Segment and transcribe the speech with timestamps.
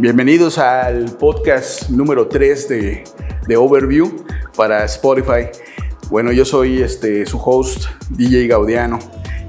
[0.00, 3.04] Bienvenidos al podcast número 3 de,
[3.46, 4.24] de Overview
[4.56, 5.50] para Spotify.
[6.08, 8.98] Bueno, yo soy este, su host, DJ Gaudiano,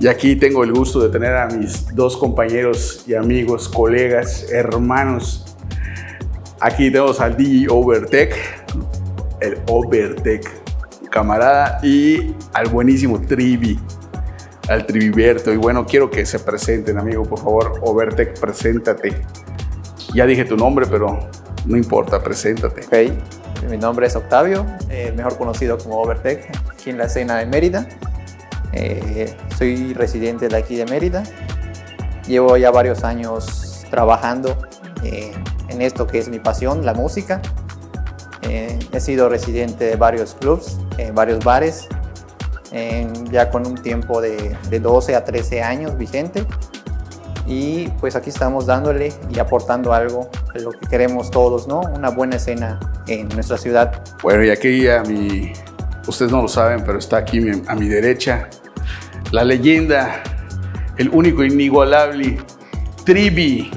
[0.02, 5.56] y aquí tengo el gusto de tener a mis dos compañeros y amigos, colegas, hermanos.
[6.60, 8.36] Aquí tenemos al DJ Overtech,
[9.40, 10.46] el Overtech,
[11.10, 13.80] camarada, y al buenísimo Trivi,
[14.68, 15.54] al Triviberto.
[15.54, 17.80] Y bueno, quiero que se presenten, amigo, por favor.
[17.84, 19.16] Overtech, preséntate.
[20.14, 21.20] Ya dije tu nombre, pero
[21.66, 22.82] no importa, preséntate.
[22.86, 27.46] Ok, mi nombre es Octavio, eh, mejor conocido como Overtech, aquí en la escena de
[27.46, 27.88] Mérida.
[28.74, 31.24] Eh, soy residente de aquí de Mérida.
[32.28, 34.58] Llevo ya varios años trabajando
[35.04, 35.32] eh,
[35.70, 37.42] en esto que es mi pasión, la música.
[38.42, 41.88] he sido residente de varios clubs, en varios bares,
[43.32, 46.46] ya con un tiempo de, de 12 a 13 años vigente
[47.46, 51.82] y pues aquí estamos dándole y aportando algo de lo que queremos todos, ¿no?
[51.82, 54.04] Una buena escena en nuestra ciudad.
[54.22, 55.54] Bueno, y aquí a mi,
[56.08, 58.50] ustedes no lo saben, pero está aquí a mi derecha
[59.32, 60.22] la leyenda,
[60.98, 62.38] el único inigualable
[63.06, 63.72] Trivi,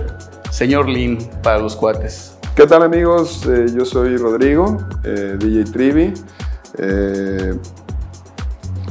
[0.50, 2.36] señor Lin para los cuates.
[2.56, 3.46] ¿Qué tal amigos?
[3.46, 6.14] Eh, yo soy Rodrigo, eh, DJ Trivi.
[6.78, 7.54] Eh,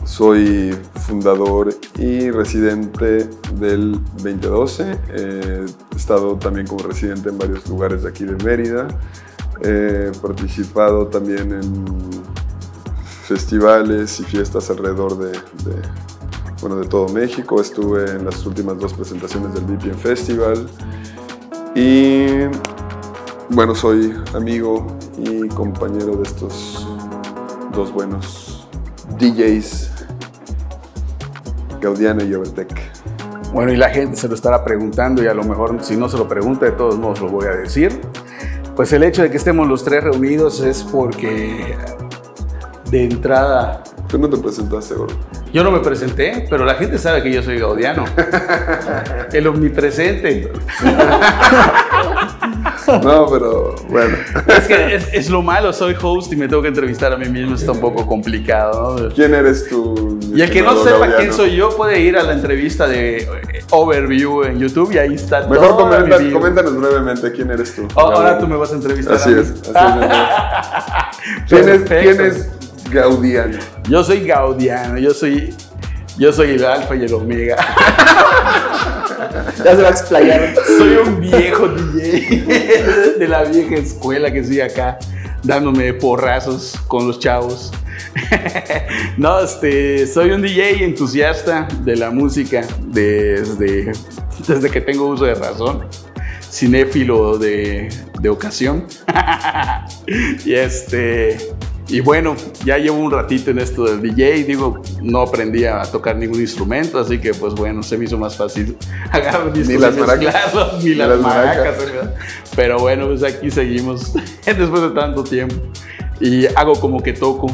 [0.06, 5.00] soy fundador y residente del 2012.
[5.14, 5.66] he
[5.96, 8.88] estado también como residente en varios lugares de aquí de Mérida.
[9.62, 11.86] He participado también en
[13.26, 15.32] festivales y fiestas alrededor de,
[16.62, 17.62] bueno, de todo México.
[17.62, 20.68] Estuve en las últimas dos presentaciones del VPN Festival.
[21.76, 22.26] Y
[23.50, 24.88] bueno, soy amigo
[25.18, 26.88] y compañero de estos
[27.74, 28.68] dos buenos
[29.20, 29.93] DJs
[31.84, 32.74] Gaudiano y Overtech.
[33.54, 36.18] Bueno, y la gente se lo estará preguntando y a lo mejor si no se
[36.18, 38.00] lo pregunta, de todos modos lo voy a decir.
[38.76, 41.76] Pues el hecho de que estemos los tres reunidos es porque
[42.90, 43.84] de entrada...
[44.08, 45.16] Tú no te presentaste, gordo.
[45.52, 48.06] Yo no me presenté, pero la gente sabe que yo soy gaudiano.
[49.34, 50.52] el omnipresente.
[53.02, 54.18] No, pero bueno.
[54.48, 57.56] Es que es, lo malo, soy host y me tengo que entrevistar a mí mismo,
[57.56, 59.00] está un poco complicado.
[59.00, 59.10] ¿no?
[59.16, 60.13] ¿Quién eres tú?
[60.34, 63.28] Y el que no sepa quién soy yo puede ir a la entrevista de eh,
[63.70, 67.88] Overview en YouTube y ahí está Mejor coméntanos brevemente quién eres tú.
[67.96, 69.16] Oh, ahora tú me vas a entrevistar.
[69.16, 69.54] Así es.
[71.48, 72.50] ¿Quién, es, ¿Quién es
[72.90, 73.60] Gaudiano?
[73.88, 75.56] Yo soy Gaudiano, yo soy,
[76.18, 77.56] yo soy el alfa y el omega.
[79.64, 80.56] ya se va a explayar.
[80.78, 84.98] Soy un viejo DJ de la vieja escuela que estoy acá
[85.44, 87.72] dándome porrazos con los chavos.
[89.18, 93.92] no, este, soy un DJ entusiasta de la música desde,
[94.48, 95.88] desde que tengo uso de razón,
[96.50, 97.90] cinéfilo de,
[98.20, 98.88] de ocasión.
[100.46, 101.38] y este,
[101.94, 106.16] y bueno, ya llevo un ratito en esto del DJ, digo, no aprendí a tocar
[106.16, 108.76] ningún instrumento, así que pues bueno, se me hizo más fácil
[109.12, 111.76] agarrar mis ni las maracas, ni, las, maracas,
[112.56, 114.12] pero bueno, pues aquí seguimos
[114.44, 115.54] después de tanto tiempo.
[116.20, 117.46] Y hago como que toco,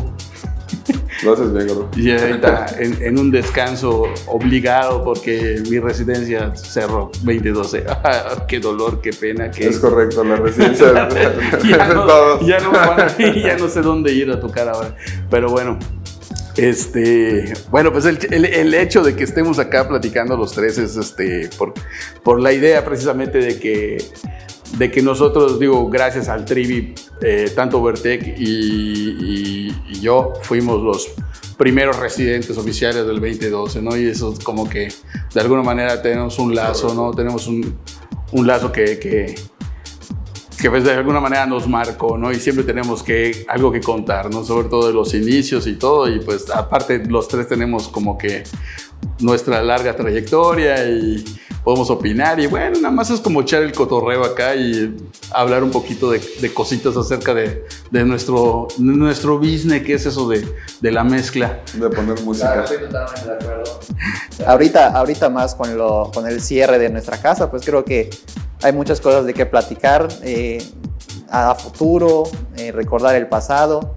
[1.24, 7.86] lo haces bien, Y ahorita en, un descanso obligado porque mi residencia cerró 2012.
[8.48, 9.52] qué dolor, qué pena.
[9.52, 9.68] Qué...
[9.68, 11.10] Es correcto, la residencia.
[11.68, 12.72] ya, no, ya, no,
[13.36, 14.96] ya no sé dónde ir a tocar ahora.
[15.30, 15.78] Pero bueno,
[16.58, 21.50] este, bueno, pues el, el, hecho de que estemos acá platicando los tres es este,
[21.58, 21.74] por,
[22.24, 23.98] por la idea precisamente de que
[24.78, 31.10] de que nosotros, digo, gracias al Trivi, eh, tanto Vertec y, yo fuimos los
[31.58, 33.98] primeros residentes oficiales del 2012, ¿no?
[33.98, 34.88] Y eso es como que
[35.34, 37.12] de alguna manera tenemos un lazo, ¿no?
[37.12, 37.78] Tenemos un,
[38.32, 39.36] un lazo que, que,
[40.60, 42.32] que pues de alguna manera nos marcó, ¿no?
[42.32, 44.46] Y siempre tenemos que, algo que contar, ¿no?
[44.46, 48.44] Sobre todo de los inicios y todo, y pues aparte los tres tenemos como que
[49.20, 51.24] nuestra larga trayectoria y
[51.70, 54.98] podemos opinar y bueno, nada más es como echar el cotorreo acá y
[55.30, 56.20] hablar un poquito de,
[56.52, 60.48] cositas acerca de, de, nuestro, nuestro business, que es eso de,
[60.82, 61.62] de la mezcla.
[61.76, 62.64] De poner música.
[62.64, 63.80] estoy totalmente de acuerdo.
[64.48, 68.10] ahorita, ahorita más con, lo, con el cierre de nuestra casa, pues creo que
[68.64, 70.58] hay muchas cosas de que platicar eh,
[71.30, 72.24] a futuro,
[72.58, 73.94] eh, recordar el pasado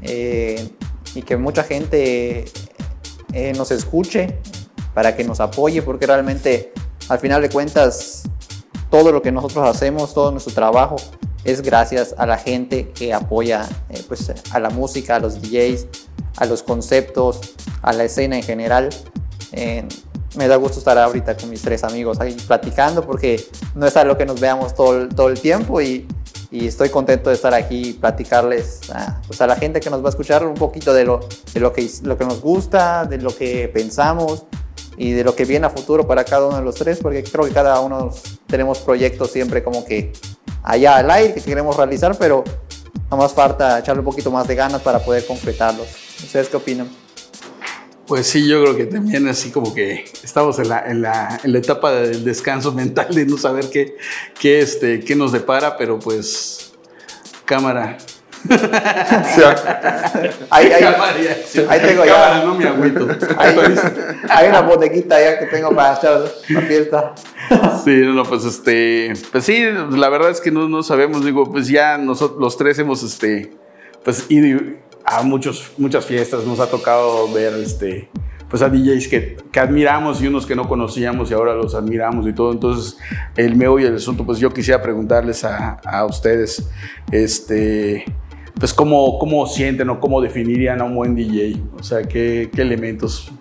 [0.00, 0.70] eh,
[1.14, 2.46] y que mucha gente
[3.54, 4.38] nos escuche
[4.94, 6.72] para que nos apoye, porque realmente
[7.10, 8.22] al final de cuentas,
[8.88, 10.94] todo lo que nosotros hacemos, todo nuestro trabajo,
[11.42, 15.86] es gracias a la gente que apoya eh, pues, a la música, a los DJs,
[16.36, 17.40] a los conceptos,
[17.82, 18.90] a la escena en general.
[20.36, 24.16] me da gusto estar ahorita con mis tres amigos ahí platicando porque no es algo
[24.16, 26.06] que nos veamos todo, todo el tiempo y,
[26.52, 30.06] estoy contento de estar aquí y platicarles a, pues a la gente que nos va
[30.06, 31.20] a escuchar un poquito de, lo,
[31.54, 34.46] de lo, que, lo que nos gusta, de lo que pensamos
[35.00, 37.46] y de lo que viene a futuro para cada uno de los tres, porque creo
[37.46, 38.10] que cada uno
[38.46, 40.12] tenemos proyectos siempre como que
[40.62, 42.44] allá al aire que queremos realizar, pero
[43.04, 45.88] nada más falta echarle un poquito más de ganas para poder completarlos.
[46.22, 46.90] ¿Ustedes qué opinan?
[48.06, 51.52] Pues sí, yo creo que también así como que estamos en la, en la, en
[51.54, 53.96] la etapa del descanso mental de no saber qué,
[54.38, 56.72] qué, este, qué nos depara, pero pues
[57.46, 57.96] cámara.
[60.50, 60.84] Ahí, ahí,
[61.68, 62.42] ahí tengo ya.
[62.44, 63.06] No me agüito.
[63.36, 63.56] Hay,
[64.28, 67.14] hay una bodeguita ya que tengo para echar la fiesta.
[67.84, 71.68] Sí, no, pues este, pues sí, la verdad es que no, no sabemos, digo, pues
[71.68, 73.52] ya nosotros los tres hemos, este,
[74.04, 74.60] pues ido
[75.04, 78.08] a muchos, muchas fiestas, nos ha tocado ver, este,
[78.48, 82.26] pues a DJs que, que admiramos y unos que no conocíamos y ahora los admiramos
[82.26, 82.96] y todo, entonces
[83.36, 86.68] el meollo del asunto, pues yo quisiera preguntarles a, a ustedes,
[87.10, 88.04] este,
[88.60, 92.60] pues cómo, cómo sienten o cómo definirían a un buen DJ, o sea, qué, qué
[92.60, 93.32] elementos.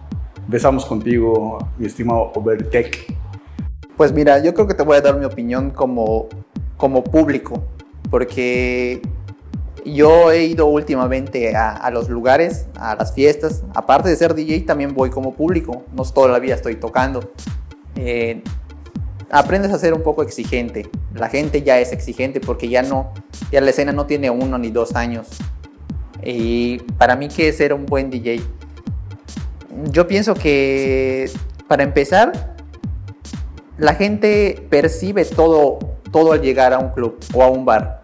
[0.45, 3.13] Empezamos contigo, mi estimado Overtech.
[3.97, 6.29] Pues mira, yo creo que te voy a dar mi opinión como,
[6.77, 7.61] como público,
[8.09, 9.01] porque
[9.85, 13.63] yo he ido últimamente a, a, los lugares, a las fiestas.
[13.75, 15.83] Aparte de ser DJ, también voy como público.
[15.93, 17.33] No toda la vida estoy tocando.
[17.97, 18.41] Eh,
[19.31, 20.89] aprendes a ser un poco exigente.
[21.13, 23.13] La gente ya es exigente porque ya no,
[23.51, 25.27] ya la escena no tiene uno ni dos años.
[26.23, 28.41] Y para mí, ¿qué es ser un buen DJ?
[29.91, 31.31] Yo pienso que,
[31.67, 32.55] para empezar,
[33.77, 35.79] la gente percibe todo,
[36.11, 38.01] todo al llegar a un club o a un bar.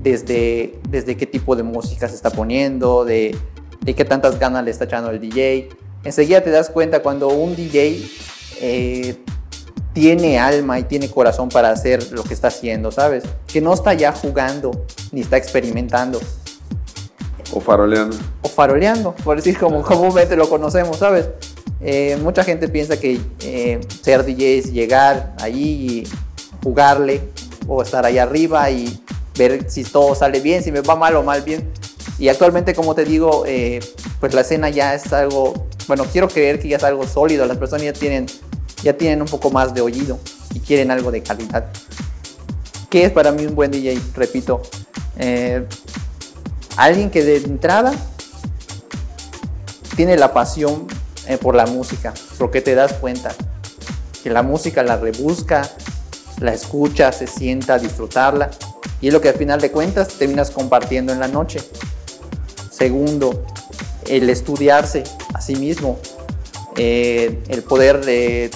[0.00, 3.36] Desde, desde qué tipo de música se está poniendo, de,
[3.80, 5.68] de qué tantas ganas le está echando el DJ.
[6.04, 8.06] Enseguida te das cuenta cuando un DJ
[8.60, 9.16] eh,
[9.96, 13.24] tiene alma y tiene corazón para hacer lo que está haciendo, ¿sabes?
[13.46, 16.20] Que no está ya jugando ni está experimentando.
[17.50, 18.14] O faroleando.
[18.42, 21.30] O faroleando, por decir como comúnmente lo conocemos, ¿sabes?
[21.80, 26.08] Eh, mucha gente piensa que eh, ser DJ es llegar allí y
[26.62, 27.22] jugarle
[27.66, 29.02] o estar ahí arriba y
[29.38, 31.72] ver si todo sale bien, si me va mal o mal bien.
[32.18, 33.80] Y actualmente, como te digo, eh,
[34.20, 35.54] pues la escena ya es algo,
[35.88, 38.26] bueno, quiero creer que ya es algo sólido, las personas ya tienen,
[38.82, 40.18] ya tienen un poco más de oído
[40.54, 41.66] y quieren algo de calidad.
[42.90, 44.00] ¿Qué es para mí un buen DJ?
[44.14, 44.62] Repito,
[45.18, 45.66] eh,
[46.76, 47.92] alguien que de entrada
[49.96, 50.86] tiene la pasión
[51.26, 53.34] eh, por la música, porque te das cuenta
[54.22, 55.68] que la música la rebusca,
[56.40, 58.50] la escucha, se sienta a disfrutarla
[59.00, 61.60] y es lo que al final de cuentas terminas compartiendo en la noche.
[62.70, 63.44] Segundo,
[64.06, 65.98] el estudiarse a sí mismo,
[66.76, 68.50] eh, el poder de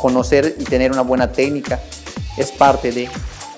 [0.00, 1.80] conocer y tener una buena técnica
[2.36, 3.08] es parte de.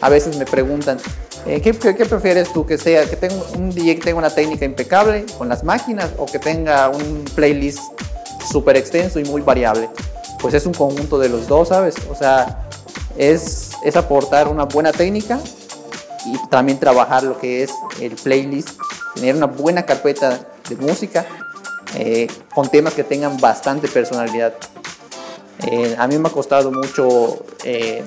[0.01, 0.99] A veces me preguntan,
[1.47, 2.67] eh, ¿qué, qué, qué, prefieres tú?
[2.67, 6.27] Que sea que tenga un DJ que tenga una técnica impecable con las máquinas o
[6.27, 7.81] que tenga un playlist
[8.51, 9.91] súper extenso y muy variable.
[10.41, 11.97] Pues es un conjunto de los dos, ¿sabes?
[12.11, 12.69] O sea,
[13.17, 15.39] es, es aportar una buena técnica
[16.27, 17.71] y también trabajar lo que es
[18.01, 18.71] el playlist,
[19.15, 21.27] tener una buena carpeta de música
[21.97, 24.55] eh, con temas que tengan bastante personalidad.
[25.67, 28.03] Eh, a mí me ha costado mucho eh,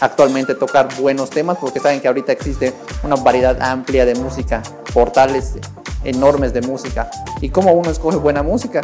[0.00, 5.54] actualmente tocar buenos temas porque saben que ahorita existe una variedad amplia de música, portales
[6.04, 7.10] enormes de música.
[7.40, 8.82] ¿Y cómo uno escoge buena música?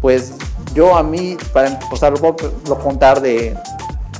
[0.00, 0.32] Pues
[0.74, 3.56] yo a mí, para empezar, lo contar de,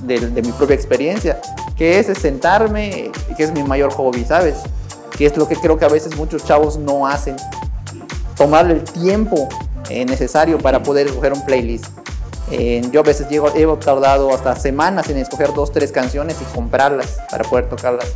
[0.02, 1.40] de, de, mi propia experiencia,
[1.76, 4.56] que es sentarme, que es mi mayor hobby, ¿sabes?
[5.16, 7.36] Que es lo que creo que a veces muchos chavos no hacen.
[8.38, 9.48] Tomar el tiempo
[9.90, 11.86] eh, necesario para poder escoger un playlist.
[12.52, 16.44] Eh, yo a veces llego, he tardado hasta semanas en escoger dos, tres canciones y
[16.54, 18.06] comprarlas para poder tocarlas.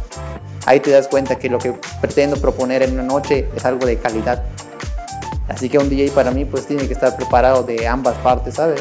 [0.64, 3.99] Ahí te das cuenta que lo que pretendo proponer en una noche es algo de
[3.99, 4.45] calidad.
[5.49, 8.81] Así que un DJ para mí pues tiene que estar preparado de ambas partes, ¿sabes?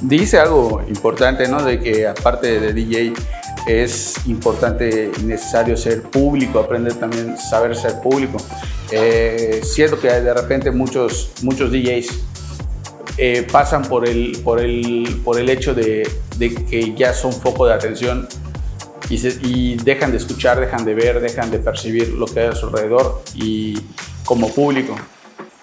[0.00, 1.62] Dice algo importante, ¿no?
[1.62, 3.12] De que aparte de DJ
[3.66, 8.38] es importante y necesario ser público, aprender también saber ser público.
[8.90, 12.08] Eh, siento que de repente muchos, muchos DJs
[13.16, 17.66] eh, pasan por el, por el, por el hecho de, de, que ya son foco
[17.66, 18.28] de atención
[19.08, 22.46] y, se, y dejan de escuchar, dejan de ver, dejan de percibir lo que hay
[22.48, 23.80] a su alrededor y
[24.24, 24.94] como público.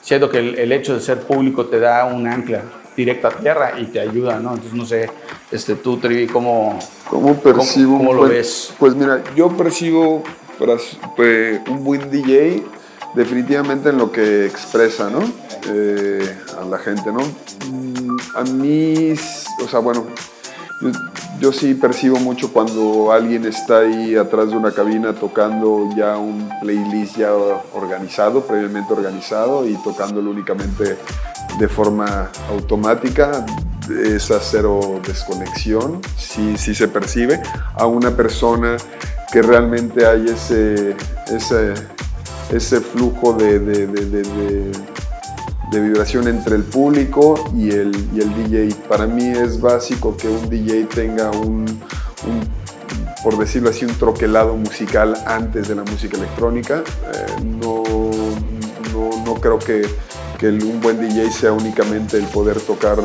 [0.02, 2.64] Siento que el, el hecho de ser público te da un ancla
[2.96, 4.54] directo a tierra y te ayuda, ¿no?
[4.54, 5.10] Entonces, no sé,
[5.52, 6.78] este, tú, Trivi, ¿cómo,
[7.10, 7.98] ¿Cómo percibo?
[7.98, 8.74] ¿Cómo, cómo lo pues, ves?
[8.80, 10.24] Pues mira, yo percibo
[11.16, 12.64] pues, un buen DJ
[13.16, 15.22] definitivamente en lo que expresa, ¿no?
[15.68, 17.22] Eh, a la gente, ¿no?
[18.36, 19.14] A mí
[19.64, 20.06] o sea, bueno,
[21.40, 26.50] yo, sí percibo mucho cuando alguien está ahí atrás de una cabina tocando ya un
[26.62, 30.98] playlist ya organizado, previamente organizado y tocándolo únicamente
[31.60, 33.46] de forma automática,
[34.04, 37.42] esa cero desconexión, sí, sí se percibe.
[37.76, 38.78] A una persona
[39.32, 40.96] que realmente hay ese,
[41.28, 41.74] ese,
[42.52, 43.60] ese flujo de,
[45.80, 48.76] vibración entre el público y el, y el DJ.
[48.88, 51.66] Para mí es básico que un DJ tenga un,
[53.24, 56.84] por decirlo así, un troquelado musical antes de la música electrónica.
[57.14, 57.84] Eh, no,
[58.94, 59.88] no, no, creo que,
[60.38, 62.98] que un buen DJ sea únicamente el poder tocar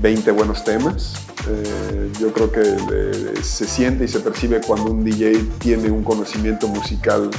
[0.00, 1.14] 20 buenos temas.
[1.48, 6.02] Eh, yo creo que eh, se siente y se percibe cuando un DJ tiene un
[6.02, 7.30] conocimiento musical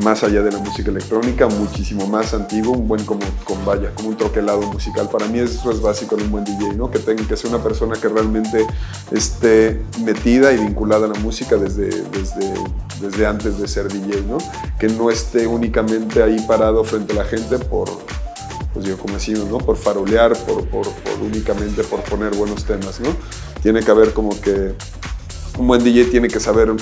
[0.00, 4.08] más allá de la música electrónica, muchísimo más antiguo, un buen como, con vaya, como
[4.08, 5.08] un troquelado musical.
[5.10, 6.90] Para mí eso es básico en un buen DJ, ¿no?
[6.90, 8.66] Que tenga que ser una persona que realmente
[9.10, 12.54] esté metida y vinculada a la música desde, desde,
[13.00, 14.38] desde antes de ser DJ, ¿no?
[14.78, 17.90] Que no esté únicamente ahí parado frente a la gente por,
[18.72, 19.58] pues yo como decimos, ¿no?
[19.58, 20.86] Por farolear, por, por,
[21.22, 23.10] únicamente por poner buenos temas, ¿no?
[23.62, 24.74] Tiene que haber como que
[25.58, 26.72] un buen DJ tiene que saber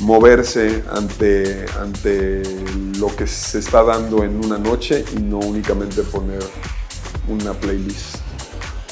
[0.00, 2.42] moverse ante, ante
[2.98, 6.40] lo que se está dando en una noche y no únicamente poner
[7.28, 8.16] una playlist.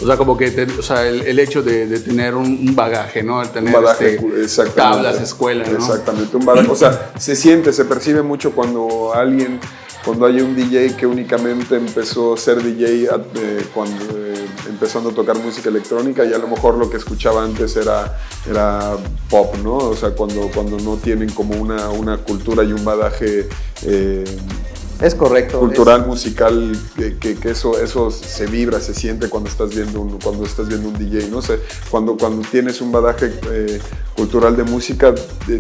[0.00, 3.43] O sea, como que o sea, el, hecho de, tener un, bagaje, ¿no?
[3.43, 5.77] El tener un bagaje, este, tablas, escuela, ¿no?
[5.77, 6.71] Exactamente, un bagaje.
[6.71, 9.59] O sea, se siente, se percibe mucho cuando alguien
[10.05, 15.38] cuando hay un DJ que únicamente empezó a ser DJ eh, eh, empezando a tocar
[15.38, 18.97] música electrónica y a lo mejor lo que escuchaba antes era, era
[19.28, 19.76] pop, ¿no?
[19.76, 23.49] O sea, cuando, cuando no tienen como una, una cultura y un badaje
[23.83, 24.25] eh,
[25.00, 25.61] es correcto.
[25.61, 30.69] Cultural, musical, que, eso, eso se vibra, se siente cuando estás viendo un, cuando estás
[30.69, 31.40] viendo un DJ, ¿no?
[31.40, 33.81] sé, cuando, cuando tienes un badaje eh,
[34.17, 35.14] cultural de música,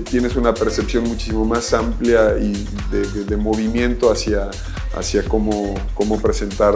[0.04, 4.50] tienes una percepción muchísimo más amplia y de, movimiento hacia,
[4.96, 6.74] hacia cómo, cómo presentar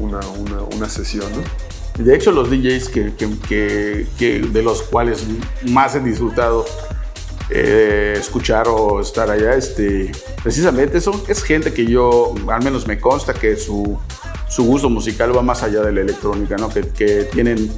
[0.00, 2.04] una, una, una, sesión, ¿no?
[2.04, 3.12] De hecho, los DJs que,
[4.18, 5.24] que, de los cuales
[5.68, 6.64] más he disfrutado
[7.50, 12.98] eh, escuchar o estar allá, este, precisamente son, es gente que yo, al menos me
[12.98, 13.98] consta que su,
[14.48, 16.68] su gusto musical va más allá de la electrónica, ¿no?
[16.68, 17.70] que, que tienen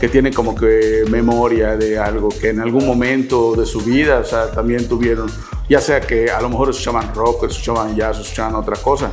[0.00, 4.24] que tienen como que memoria de algo que en algún momento de su vida, o
[4.24, 5.30] sea, también tuvieron,
[5.68, 9.10] ya sea que a lo mejor escuchaban rock, escuchaban jazz, escuchaban otra cosa,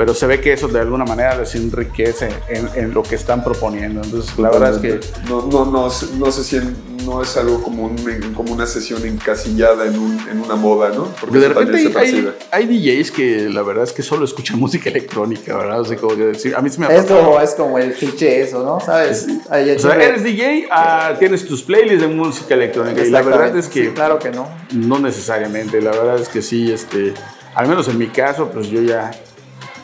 [0.00, 3.44] pero se ve que eso de alguna manera les enriquece en, en lo que están
[3.44, 4.00] proponiendo.
[4.02, 4.98] Entonces, la verdad es que...
[5.28, 6.58] No, no, no, no sé si
[7.04, 11.04] no es algo como, un, como una sesión encasillada en, un, en una moda, ¿no?
[11.20, 15.54] Porque de repente hay, hay, DJs que la verdad es que solo escuchan música electrónica,
[15.54, 15.82] ¿verdad?
[15.82, 18.40] O sea, como decir, a mí se me ha es como, es como el cliché
[18.40, 18.80] eso, ¿no?
[18.80, 19.26] ¿Sabes?
[19.50, 23.68] o sea, eres DJ, ah, tienes tus playlists de música electrónica y la verdad es
[23.68, 23.92] que...
[23.92, 24.48] claro que no.
[24.72, 27.12] No necesariamente, la verdad es que sí, este...
[27.52, 29.10] Al menos en mi caso, pues yo ya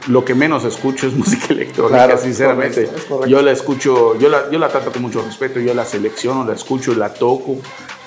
[0.06, 2.88] lo que menos escucho es música electrónica, sinceramente.
[3.26, 6.54] Yo la escucho, yo la, yo la trato con mucho respeto, yo la selecciono, la
[6.54, 7.56] escucho, la toco,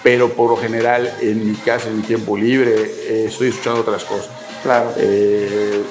[0.03, 4.03] pero por lo general en mi casa, en mi tiempo libre, eh, estoy escuchando otras
[4.03, 4.29] cosas.
[4.63, 4.91] Claro.
[4.97, 5.83] Eh,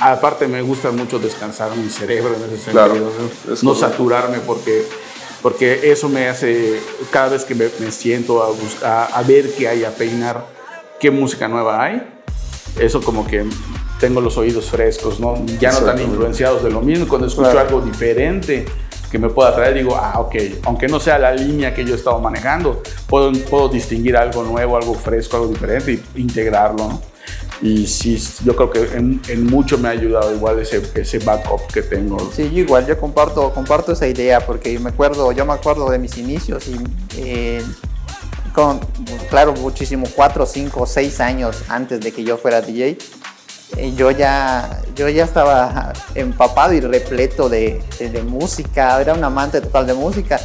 [0.00, 3.10] aparte me gusta mucho descansar mi cerebro en ese sentido,
[3.62, 4.84] no, saturarme porque
[5.42, 6.80] porque eso me hace,
[7.10, 10.44] cada vez que me, siento a, buscar, a ver qué hay, a peinar,
[10.98, 12.02] qué música nueva hay,
[12.80, 13.44] eso como que
[13.98, 15.34] tengo los oídos frescos, ¿no?
[15.58, 17.08] ya no tan influenciados de lo mismo.
[17.08, 18.64] Cuando escucho algo diferente
[19.10, 21.96] que me pueda traer, digo, ah, ok, aunque no sea la línea que yo he
[21.96, 26.88] estado manejando, puedo, puedo distinguir algo nuevo, algo fresco, algo diferente e integrarlo.
[26.88, 27.00] ¿no?
[27.60, 31.82] Y sí, yo creo que en, mucho me ha ayudado igual ese, ese backup que
[31.82, 32.18] tengo.
[32.32, 35.98] Sí, yo igual, yo comparto, comparto esa idea porque me acuerdo, yo me acuerdo de
[35.98, 36.76] mis inicios y
[37.16, 37.62] eh,
[38.54, 38.78] con,
[39.28, 42.96] claro, muchísimo, cuatro, cinco, seis años antes de que yo fuera DJ,
[43.96, 49.86] yo ya, yo ya estaba empapado y repleto de, de, música, era un amante total
[49.86, 50.40] de música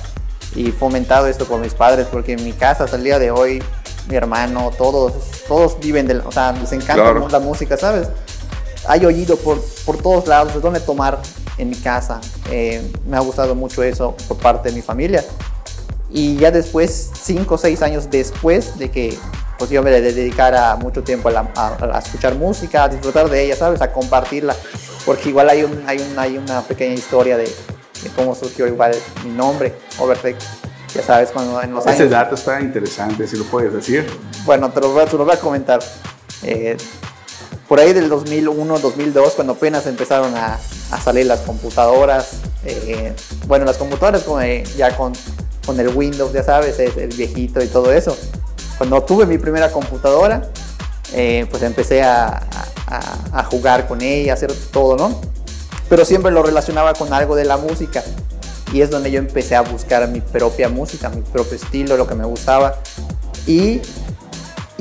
[0.55, 3.63] y fomentado esto por mis padres, porque en mi casa hasta el día de hoy,
[4.07, 5.13] mi hermano, todos,
[5.47, 8.09] todos viven de, o sea, les encanta la música, ¿sabes?
[8.87, 11.19] Hay oído por, por todos lados, de dónde tomar
[11.57, 12.19] en mi casa.
[12.51, 15.23] Eh, me ha gustado mucho eso por parte de mi familia.
[16.11, 19.17] Y ya después, cinco o seis años después de que
[19.57, 23.81] pues yo me dedicara mucho tiempo a, escuchar música, a disfrutar de ella, ¿sabes?
[23.81, 24.55] A compartirla,
[25.05, 27.49] porque igual hay, un, hay, hay una pequeña historia de,
[28.15, 28.93] cómo surgió igual
[29.23, 30.37] mi nombre, Overtech.
[30.93, 34.05] Ya sabes, cuando en los Ese dato está interesante, si lo puedes decir.
[34.45, 35.81] Bueno, te lo voy, te lo voy a comentar.
[36.43, 36.77] Eh,
[37.67, 40.59] por ahí del 2001, 2002, cuando apenas empezaron a,
[40.91, 43.13] a salir las computadoras, Eh,
[43.47, 45.13] bueno, las computadoras como, eh, ya con,
[45.65, 48.15] con el Windows, ya sabes, es el viejito y todo eso.
[48.83, 50.41] Cuando tuve mi primera computadora,
[51.13, 52.43] eh, pues empecé a,
[53.31, 55.21] a, jugar con ella, a hacer todo, ¿no?
[55.87, 58.03] Pero siempre lo relacionaba con algo de la música.
[58.73, 62.15] Y es donde yo empecé a buscar mi propia música, mi propio estilo, lo que
[62.15, 62.75] me gustaba.
[63.47, 63.79] Y,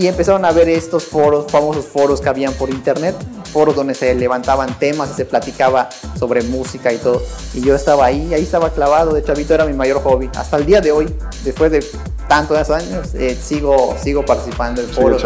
[0.02, 3.14] y empezaron a ver estos foros, famosos foros que habían por internet,
[3.52, 7.22] foros donde se levantaban temas y se platicaba sobre música y todo.
[7.54, 10.28] Y yo estaba ahí, ahí estaba clavado, de chavito era mi mayor hobby.
[10.34, 11.08] Hasta el día de hoy,
[11.44, 11.86] después de
[12.26, 15.22] tantos años, eh, sigo, sigo participando en foros.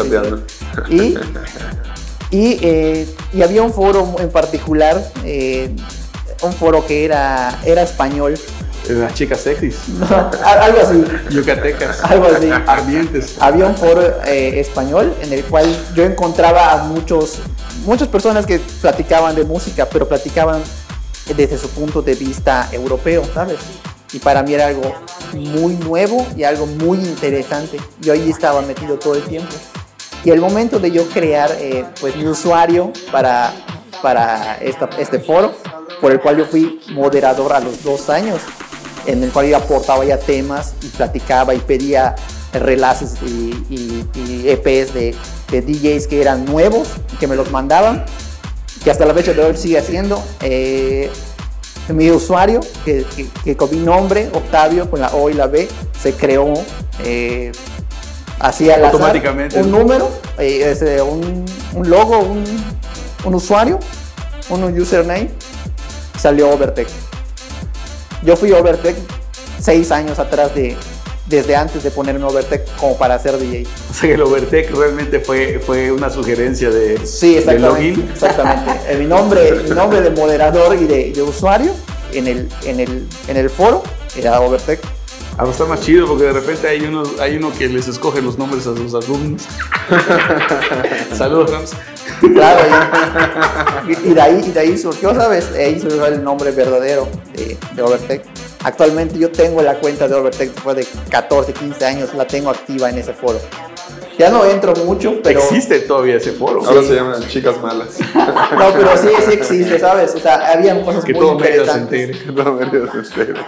[0.90, 1.16] Y,
[2.36, 5.74] y, eh, y, había un foro en particular, eh,
[6.42, 8.34] un foro que era, era español.
[8.88, 9.76] Las chicas sexys.
[10.10, 11.04] Algo así.
[11.30, 12.02] Yucatecas.
[12.04, 12.50] Algo así.
[12.66, 13.36] Ardientes.
[13.40, 17.38] Había un foro eh, español en el cual yo encontraba a muchos,
[17.84, 20.62] muchas personas que platicaban de música, pero platicaban
[21.36, 23.58] desde su punto de vista europeo, ¿sabes?
[24.12, 24.94] Y para mí era algo
[25.32, 27.78] muy nuevo y algo muy interesante.
[28.00, 29.52] Yo ahí estaba metido todo el tiempo.
[30.24, 33.52] Y el momento de yo crear eh, pues, mi usuario para,
[34.02, 35.54] para esta, este foro,
[36.00, 38.40] por el cual yo fui moderador a los dos años,
[39.06, 42.14] en el cual yo aportaba ya temas y platicaba y pedía
[42.52, 45.14] relaces y, y, y EPs de,
[45.50, 48.04] de, DJs que eran nuevos y que me los mandaban,
[48.82, 50.22] que hasta la fecha de hoy sigue haciendo.
[50.42, 51.10] Eh,
[51.88, 55.68] mi usuario, que, que, que, con mi nombre, Octavio, con la O y la B,
[56.00, 56.54] se creó
[57.04, 57.52] eh,
[58.40, 61.44] automáticamente azar, un número, eh, ese, un,
[61.74, 62.44] un, logo, un,
[63.24, 63.78] un usuario,
[64.50, 65.30] un username,
[66.18, 66.88] salió Overtech.
[68.22, 68.96] Yo fui Overtech
[69.60, 70.76] seis años atrás de,
[71.26, 73.66] desde antes de ponerme Overtech como para ser DJ.
[73.90, 78.10] O sea que el Overtech realmente fue, fue una sugerencia de, sí, exactamente, de login.
[78.12, 78.96] Exactamente.
[78.98, 81.72] mi, nombre, mi nombre de moderador y de, de, usuario
[82.12, 83.82] en el, en, el, en el foro
[84.16, 84.80] era Overtech.
[85.38, 88.22] Ah, pues está más chido porque de repente hay uno, hay uno que les escoge
[88.22, 89.42] los nombres a sus alumnos.
[91.14, 91.72] Saludos, Rams.
[92.32, 92.60] Claro,
[93.86, 95.52] y, y, de ahí, y de ahí surgió, ¿sabes?
[95.52, 98.24] Ahí surgió el nombre verdadero de, de Overtech.
[98.64, 102.88] Actualmente yo tengo la cuenta de Overtech después de 14, 15 años, la tengo activa
[102.88, 103.38] en ese foro.
[104.18, 105.38] Ya no entro mucho, pero...
[105.38, 106.64] Existe todavía ese foro.
[106.66, 107.98] Ahora se llaman chicas malas.
[108.14, 110.14] no, pero sí, sí existe, ¿sabes?
[110.14, 111.90] O sea, habían cosas que muy todo interesantes.
[111.90, 112.44] medio se entere.
[112.44, 113.40] No, medio se entere.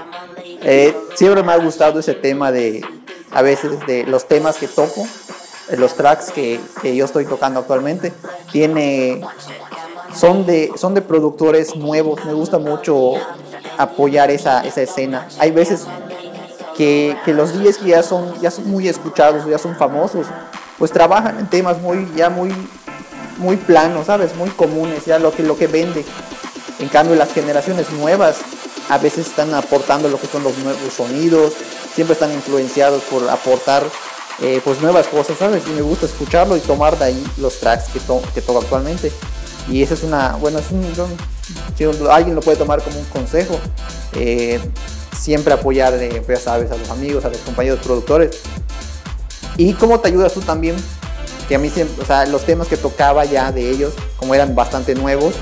[0.62, 2.84] Eh, siempre me ha gustado ese tema de,
[3.32, 5.06] a veces, de los temas que toco,
[5.76, 8.12] los tracks que, que yo estoy tocando actualmente.
[8.52, 9.22] Tiene...
[10.14, 13.12] Son de, son de productores nuevos, me gusta mucho
[13.76, 15.28] apoyar esa, esa escena.
[15.38, 15.86] Hay veces
[16.76, 20.26] que, que, los DJs que ya son, ya son muy escuchados, ya son famosos,
[20.78, 22.50] pues trabajan en temas muy, ya muy,
[23.36, 24.34] muy planos, ¿sabes?
[24.34, 26.04] Muy comunes, ya lo que, lo que vende.
[26.78, 28.38] En cambio, las generaciones nuevas
[28.88, 31.52] a veces están aportando lo que son los nuevos sonidos,
[31.94, 33.84] siempre están influenciados por aportar
[34.40, 35.64] eh, pues nuevas cosas, ¿sabes?
[35.66, 39.12] Y me gusta escucharlo y tomar de ahí los tracks que, to que toco actualmente.
[39.68, 40.86] Y esa es una, bueno, es un,
[42.10, 43.58] alguien lo puede tomar como un consejo,
[44.14, 44.60] eh,
[45.16, 48.40] siempre apoyar, eh, ya sabes, a los amigos, a los compañeros productores.
[49.56, 50.76] ¿Y cómo te ayudas tú también?
[51.48, 54.54] Que a mí siempre, o sea, los temas que tocaba ya de ellos, como eran
[54.54, 55.34] bastante nuevos,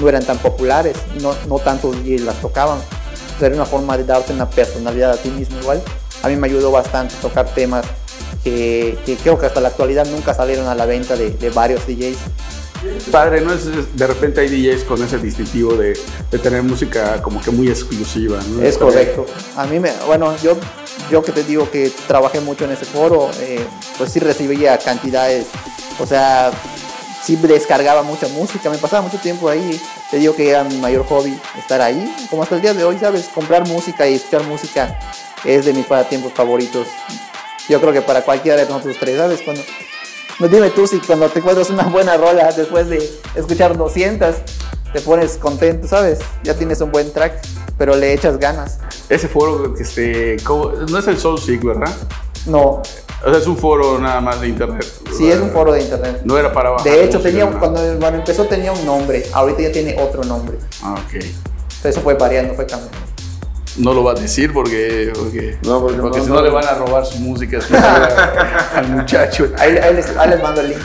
[0.00, 2.78] no eran tan populares, no, no tantos DJs las tocaban.
[2.78, 5.82] Entonces era una forma de darte una personalidad a ti mismo igual.
[6.22, 7.84] A mí me ayudó bastante tocar temas
[8.44, 11.86] que, que creo que hasta la actualidad nunca salieron a la venta de, de varios
[11.86, 12.16] DJs.
[13.10, 13.52] Padre, ¿no?
[13.52, 15.98] Es, de repente hay DJs con ese distintivo de,
[16.30, 18.62] de tener música como que muy exclusiva, ¿no?
[18.62, 19.26] Es correcto.
[19.56, 20.56] A mí me, bueno, yo,
[21.10, 23.64] yo que te digo que trabajé mucho en ese foro, eh,
[23.98, 25.46] pues sí recibía cantidades,
[25.98, 26.50] o sea,
[27.22, 29.80] sí descargaba mucha música, me pasaba mucho tiempo ahí,
[30.10, 32.98] te digo que era mi mayor hobby estar ahí, como hasta el día de hoy,
[32.98, 33.28] ¿sabes?
[33.34, 34.98] Comprar música y escuchar música
[35.44, 36.88] es de mis pasatiempos favoritos.
[37.68, 39.40] Yo creo que para cualquiera de nosotros tres, ¿sabes?
[39.42, 39.62] Cuando,
[40.38, 44.36] no dime tú si cuando te encuentras una buena rola después de escuchar 200
[44.92, 46.18] te pones contento, ¿sabes?
[46.42, 47.40] Ya tienes un buen track,
[47.78, 48.78] pero le echas ganas.
[49.08, 50.72] Ese foro, este, ¿cómo?
[50.72, 51.94] no es el Soul Seek, ¿verdad?
[52.46, 52.82] No.
[53.24, 54.86] O sea, es un foro nada más de internet.
[55.16, 56.22] Sí, es un foro de internet.
[56.24, 56.90] No era para bajar.
[56.90, 60.56] De hecho, tenía, cuando, empezó tenía un nombre, ahorita ya tiene otro nombre.
[60.82, 61.14] Ah, ok.
[61.14, 62.96] Entonces, eso fue variando, fue cambiando.
[63.76, 66.50] No lo va a decir porque, porque, no, porque, porque no, si no, no, le
[66.50, 67.58] van a robar su música
[68.74, 69.52] al muchacho.
[69.58, 70.80] Ahí, ahí, les, ahí, les, mando el link.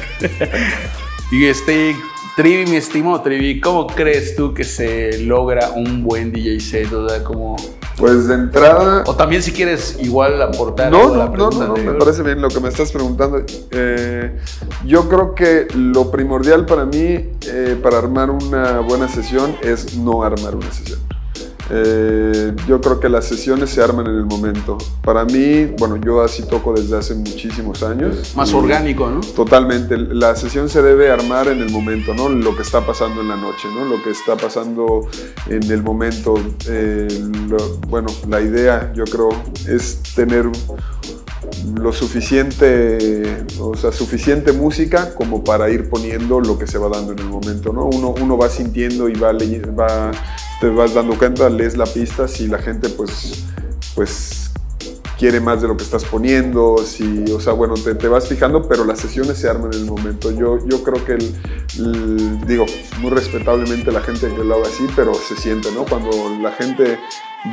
[1.31, 1.95] y este,
[2.35, 6.91] Trivi, mi estimado Trivi, ¿cómo crees tú que se logra un buen DJ set?
[6.91, 7.55] O sea, como...
[7.97, 9.03] Pues de entrada...
[9.05, 12.49] O también si quieres igual aportar no, no, no, no, no, me parece bien lo
[12.49, 13.43] que me estás preguntando.
[13.71, 14.37] Eh,
[14.85, 20.23] yo creo que lo primordial para mí, eh, para armar una buena sesión, es no
[20.23, 20.99] armar una sesión.
[21.69, 24.77] Eh, yo creo que las sesiones se arman en el momento.
[25.01, 28.33] Para mí, bueno, yo así toco desde hace muchísimos años.
[28.35, 29.21] Más orgánico, ¿no?
[29.21, 29.97] Totalmente.
[29.97, 32.29] La sesión se debe armar en el momento, ¿no?
[32.29, 33.85] Lo que está pasando en la noche, ¿no?
[33.85, 35.07] Lo que está pasando
[35.47, 36.35] en el momento.
[36.67, 37.07] Eh,
[37.87, 39.29] bueno, la idea, yo creo,
[39.67, 40.49] es tener
[41.75, 47.13] lo suficiente, o sea, suficiente música como para ir poniendo lo que se va dando
[47.13, 47.85] en el momento, ¿no?
[47.85, 50.11] Uno, uno va sintiendo y va, va,
[50.59, 53.45] te vas dando cuenta, lees la pista, si la gente pues,
[53.95, 54.51] pues
[55.17, 58.67] quiere más de lo que estás poniendo, si, o sea, bueno, te, te, vas fijando,
[58.67, 60.31] pero las sesiones se arman en el momento.
[60.31, 62.65] Yo, yo creo que, el, digo,
[62.99, 65.85] muy respetablemente la gente que lo haga así, pero se siente, ¿no?
[65.85, 66.09] Cuando
[66.41, 66.99] la gente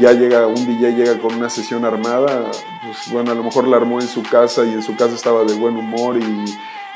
[0.01, 2.51] ya llega, un DJ llega con una sesión armada,
[2.83, 5.45] pues bueno, a lo mejor la armó en su casa y en su casa estaba
[5.45, 6.45] de buen humor y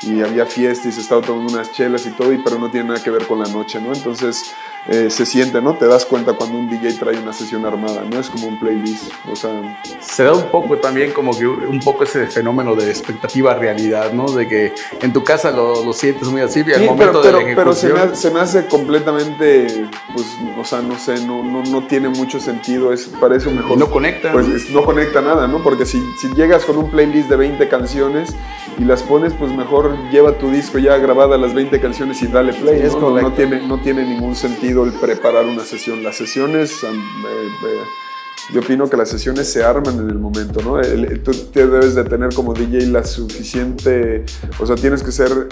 [0.01, 2.89] y había fiesta y se estaba tomando unas chelas y todo, y, pero no tiene
[2.89, 3.93] nada que ver con la noche, ¿no?
[3.93, 4.53] Entonces
[4.89, 5.73] eh, se siente, ¿no?
[5.73, 9.11] Te das cuenta cuando un DJ trae una sesión armada, no es como un playlist,
[9.29, 9.77] o sea...
[9.99, 14.31] Se da un poco también como que un poco ese fenómeno de expectativa realidad, ¿no?
[14.31, 17.55] De que en tu casa lo, lo sientes muy así y al momento pero, de
[17.55, 20.25] Pero se me, se me, hace completamente, pues,
[20.57, 23.75] o sea, no sé, no, no, no tiene mucho sentido, es, parece mejor...
[23.75, 24.31] Y no conecta.
[24.31, 25.61] Pues no conecta nada, ¿no?
[25.63, 28.35] Porque si, si llegas con un playlist de 20 canciones
[28.79, 32.53] y las pones, pues mejor lleva tu disco ya grabada las 20 canciones y dale
[32.53, 32.81] play.
[32.83, 33.21] ¿no?
[33.21, 36.03] No, tiene, no tiene ningún sentido el preparar una sesión.
[36.03, 37.81] Las sesiones, eh, eh,
[38.53, 40.81] yo opino que las sesiones se arman en el momento, ¿no?
[41.23, 44.23] tú debes de tener como DJ la suficiente,
[44.59, 45.49] o sea, tienes que ser,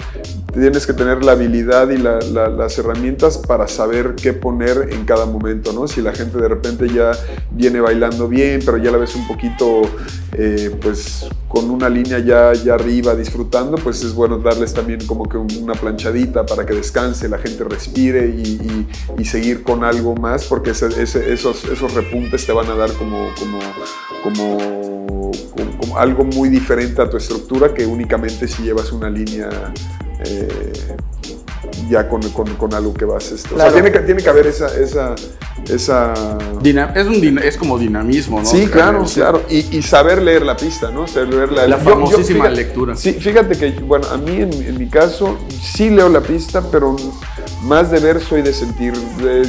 [0.54, 5.72] tienes que tener la habilidad y las herramientas para saber qué poner en cada momento,
[5.72, 5.86] ¿no?
[5.88, 7.12] Si la gente de repente ya
[7.50, 9.82] viene bailando bien, pero ya la ves un poquito,
[10.32, 15.28] eh, pues con una línea ya, ya arriba disfrutando, pues es bueno darles también como
[15.28, 18.86] que una planchadita para que descanse, la gente respire y,
[19.24, 23.58] seguir con algo más, porque esos, esos repuntes te van a dar como, como,
[24.22, 25.30] como,
[25.80, 29.48] como, algo muy diferente a tu estructura que únicamente si llevas una línea
[30.24, 30.72] eh,
[31.88, 33.30] ya con, con, con, algo que vas.
[33.30, 33.54] Esto.
[33.54, 34.66] O sea, tiene que, tiene que haber esa...
[34.78, 35.14] esa,
[35.68, 36.14] esa...
[36.62, 38.46] es, un, es como dinamismo, ¿no?
[38.46, 39.42] Sí, claro, claro.
[39.48, 41.06] Y, y, saber leer la pista, ¿no?
[41.06, 42.96] Saber leer la, la famosísima lectura.
[42.96, 46.96] Sí, fíjate que, bueno, a mí en, en, mi caso sí leo la pista, pero
[47.66, 48.94] más de verso y de sentir.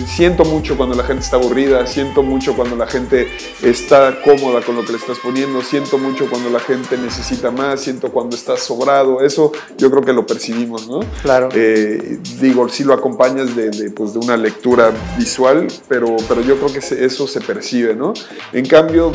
[0.08, 3.28] siento mucho cuando la gente está aburrida, siento mucho cuando la gente
[3.62, 7.82] está cómoda con lo que le estás poniendo, siento mucho cuando la gente necesita más,
[7.82, 9.22] siento cuando estás sobrado.
[9.22, 11.02] Eso yo creo que lo percibimos, ¿no?
[11.22, 11.50] Claro.
[11.54, 16.58] Eh, digo, sí lo acompañas de, de, pues, de, una lectura visual, pero, pero yo
[16.58, 18.14] creo que eso se percibe, ¿no?
[18.52, 19.12] En cambio,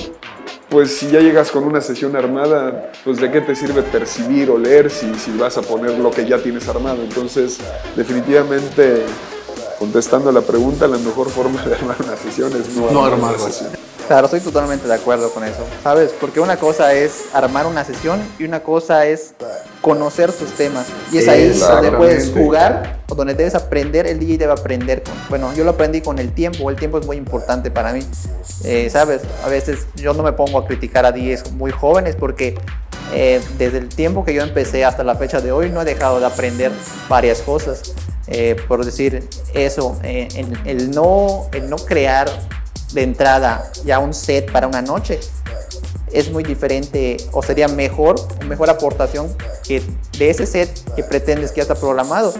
[0.73, 4.57] pues si ya llegas con una sesión armada, pues de qué te sirve percibir o
[4.57, 7.03] leer si, si vas a poner lo que ya tienes armado.
[7.03, 7.59] Entonces,
[7.95, 9.05] definitivamente,
[9.79, 13.35] contestando a la pregunta, la mejor forma de armar una sesión es no, no armar
[13.35, 13.92] una sesión.
[14.12, 16.12] Claro, estoy totalmente de acuerdo con eso, ¿sabes?
[16.20, 19.33] Porque una cosa es armar una sesión y una cosa es
[19.81, 20.85] conocer tus temas.
[21.11, 25.03] Y es ahí donde puedes jugar o donde debes aprender, el DJ debe aprender.
[25.31, 28.01] bueno, yo lo aprendí con el tiempo, el tiempo es muy importante para mí,
[28.64, 29.22] eh, ¿sabes?
[29.46, 32.55] A veces yo no me pongo a criticar a DJs muy jóvenes porque
[33.14, 36.20] eh, desde el tiempo que yo empecé hasta la fecha de hoy no he dejado
[36.20, 36.70] de aprender
[37.09, 37.94] varias cosas.
[38.27, 42.29] Eh, por decir eso, el, no, el no crear
[42.93, 45.21] de entrada ya un set para una noche
[46.13, 49.35] es muy diferente o sería mejor, mejor aportación
[49.67, 49.83] que
[50.19, 52.35] de ese set que pretendes que ya está programado.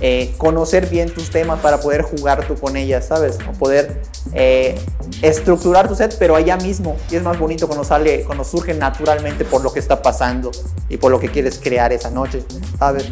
[0.00, 3.38] Eh, conocer bien tus temas para poder jugar tú con ellas, ¿sabes?
[3.48, 4.02] O poder
[4.34, 4.78] eh,
[5.22, 6.96] estructurar tu set, pero allá mismo.
[7.10, 10.50] Y es más bonito cuando sale, cuando surge naturalmente por lo que está pasando
[10.88, 12.44] y por lo que quieres crear esa noche,
[12.78, 13.06] ¿sabes?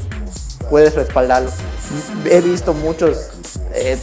[0.68, 1.50] Puedes respaldarlo.
[2.26, 3.30] He visto muchos
[3.74, 3.98] eh,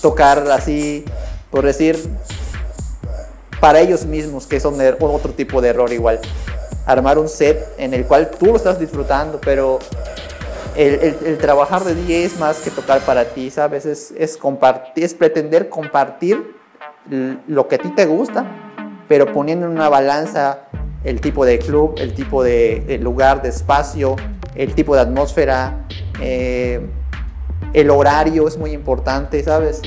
[0.00, 1.04] tocar así
[1.50, 1.98] por decir,
[3.60, 6.20] para ellos mismos, que son er, otro tipo de error igual.
[6.86, 9.78] Armar un set en el cual tú lo estás disfrutando, pero
[10.76, 13.84] el, trabajar de DJ es más que tocar para ti, ¿sabes?
[13.84, 14.38] Es, es,
[14.96, 16.56] es pretender compartir
[17.46, 18.46] lo que a ti te gusta,
[19.08, 20.68] pero poniendo en una balanza
[21.04, 24.16] el tipo de club, el tipo de, lugar, de espacio,
[24.54, 25.86] el tipo de atmósfera,
[26.20, 26.86] eh,
[27.72, 29.82] el horario es muy importante, ¿sabes?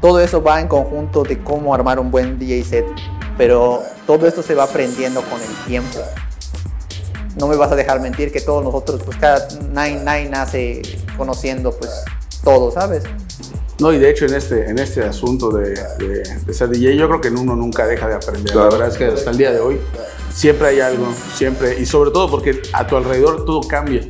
[0.00, 2.86] Todo eso va en conjunto de cómo armar un buen DJ set,
[3.36, 5.98] pero todo esto se va aprendiendo con el tiempo.
[7.36, 10.82] No me vas a dejar mentir que todos nosotros, pues cada Nine Nine nace
[11.16, 11.90] conociendo pues
[12.44, 13.02] todo, ¿sabes?
[13.80, 17.20] No, y de hecho en este, en este asunto de, de, ser DJ, yo creo
[17.20, 18.54] que uno nunca deja de aprender.
[18.54, 19.80] La verdad es que hasta el día de hoy
[20.32, 24.02] siempre hay algo, siempre, y sobre todo porque a tu alrededor todo cambia.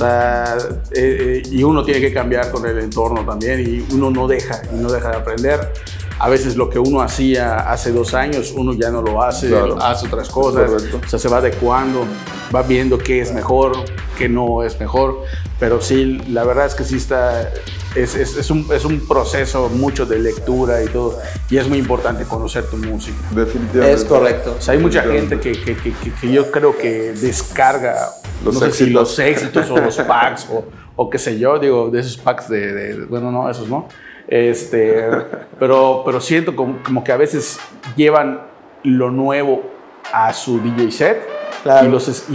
[0.00, 0.58] Eh,
[0.92, 4.76] eh, y uno tiene que cambiar con el entorno también y uno no deja, y
[4.76, 5.72] no deja de aprender.
[6.18, 9.76] A veces lo que uno hacía hace dos años, uno ya no lo hace, Claro.
[9.82, 11.00] hace otras cosas, Correcto.
[11.04, 12.04] o sea, se va adecuando,
[12.54, 13.72] va viendo qué es mejor,
[14.16, 15.22] qué no es mejor,
[15.58, 17.50] pero sí, la verdad es que sí está,
[17.96, 21.18] es, es- es un, es un proceso mucho de lectura y todo,
[21.50, 23.16] y es muy importante conocer tu música.
[23.32, 23.92] Definitivamente.
[24.00, 24.56] Es correcto.
[24.58, 27.96] O sea, hay mucha gente que, que- que- que- que yo creo que descarga
[28.44, 28.92] Los no sé si éxitos.
[28.92, 30.64] los éxitos o los packs o,
[30.96, 33.88] o qué sé yo, digo, de esos packs de, de- bueno, no, esos no.
[34.28, 35.04] Este,
[35.58, 37.58] pero, pero siento como, como que a veces
[37.96, 38.42] llevan
[38.82, 39.62] lo nuevo
[40.12, 41.28] a su DJ set
[41.62, 41.88] Claro.
[41.88, 42.34] y los y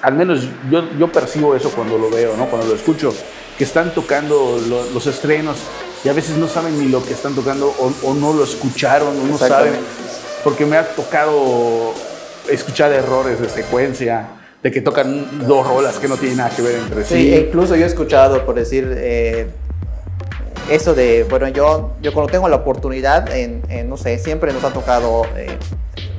[0.00, 2.46] al menos yo, yo percibo eso cuando lo veo, ¿no?
[2.46, 3.12] Cuando lo escucho,
[3.58, 5.58] que están tocando lo- los estrenos
[6.02, 9.08] y a veces no saben ni lo que están tocando o, o no lo escucharon,
[9.20, 9.74] o no saben
[10.42, 11.92] porque me ha tocado
[12.48, 14.28] escuchar errores de secuencia,
[14.62, 17.14] de que tocan dos rolas que no tienen nada que ver entre sí.
[17.16, 19.50] Sí, incluso yo he escuchado, por decir, eh,
[20.68, 24.62] eso de, bueno, yo, yo cuando tengo la oportunidad, en, en, no sé, siempre nos
[24.64, 25.56] ha tocado, eh,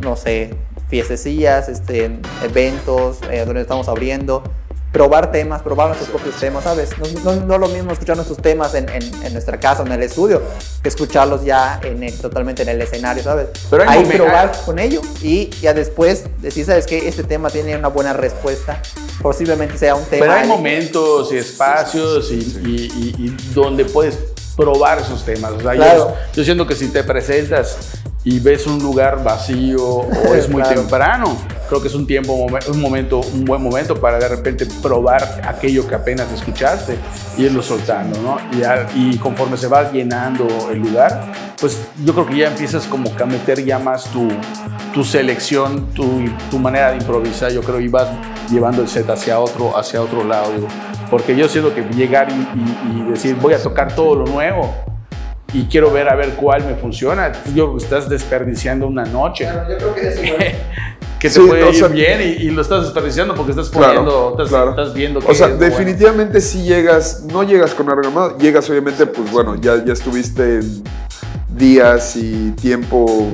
[0.01, 0.55] no sé,
[0.89, 4.43] fiestecillas, este, en eventos eh, donde estamos abriendo,
[4.91, 6.89] probar temas, probar nuestros propios temas, ¿sabes?
[6.97, 10.03] No, no, no lo mismo escuchar nuestros temas en, en, en nuestra casa, en el
[10.03, 10.41] estudio,
[10.83, 13.47] que escucharlos ya en el- totalmente en el escenario, ¿sabes?
[13.69, 17.07] Pero Ahí probar con ello y ya después decir, ¿sabes qué?
[17.07, 18.81] Este tema tiene una buena respuesta,
[19.21, 20.25] posiblemente sea un tema...
[20.25, 24.19] Pero hay momentos y espacios y, y- y- y donde puedes
[24.61, 25.51] probar esos temas.
[25.53, 26.13] O sea, yo- Claro.
[26.35, 27.77] yo, siento que si te presentas
[28.23, 30.81] y ves un lugar vacío o es muy Claro.
[30.81, 35.41] temprano, creo que es un tiempo, un momento, un buen momento para de repente probar
[35.47, 36.95] aquello que apenas escuchaste
[37.37, 38.37] y irlo soltando, ¿no?
[38.57, 42.85] Y, a- y conforme se va llenando el lugar, pues yo creo que ya empiezas
[42.85, 44.27] como que a meter ya más tu,
[44.93, 48.07] tu selección, tu, tu manera de improvisar, yo creo, y vas
[48.51, 50.67] llevando el set hacia otro, hacia otro lado, digo.
[51.11, 54.73] Porque yo siento que llegar y, y- y decir, voy a tocar todo lo nuevo
[55.53, 59.45] y quiero ver a ver cuál me funciona, yo que estás desperdiciando una noche.
[59.69, 60.21] yo creo que eso
[61.19, 63.69] que te Sí, puede o ir sea- bien y, y lo estás desperdiciando porque estás
[63.69, 64.69] Claro, poniendo, estás, claro.
[64.71, 65.61] estás viendo O qué sea, bueno.
[65.63, 70.61] definitivamente si llegas, no llegas con argamado, llegas obviamente, pues bueno, ya, ya estuviste
[71.49, 73.27] días y tiempo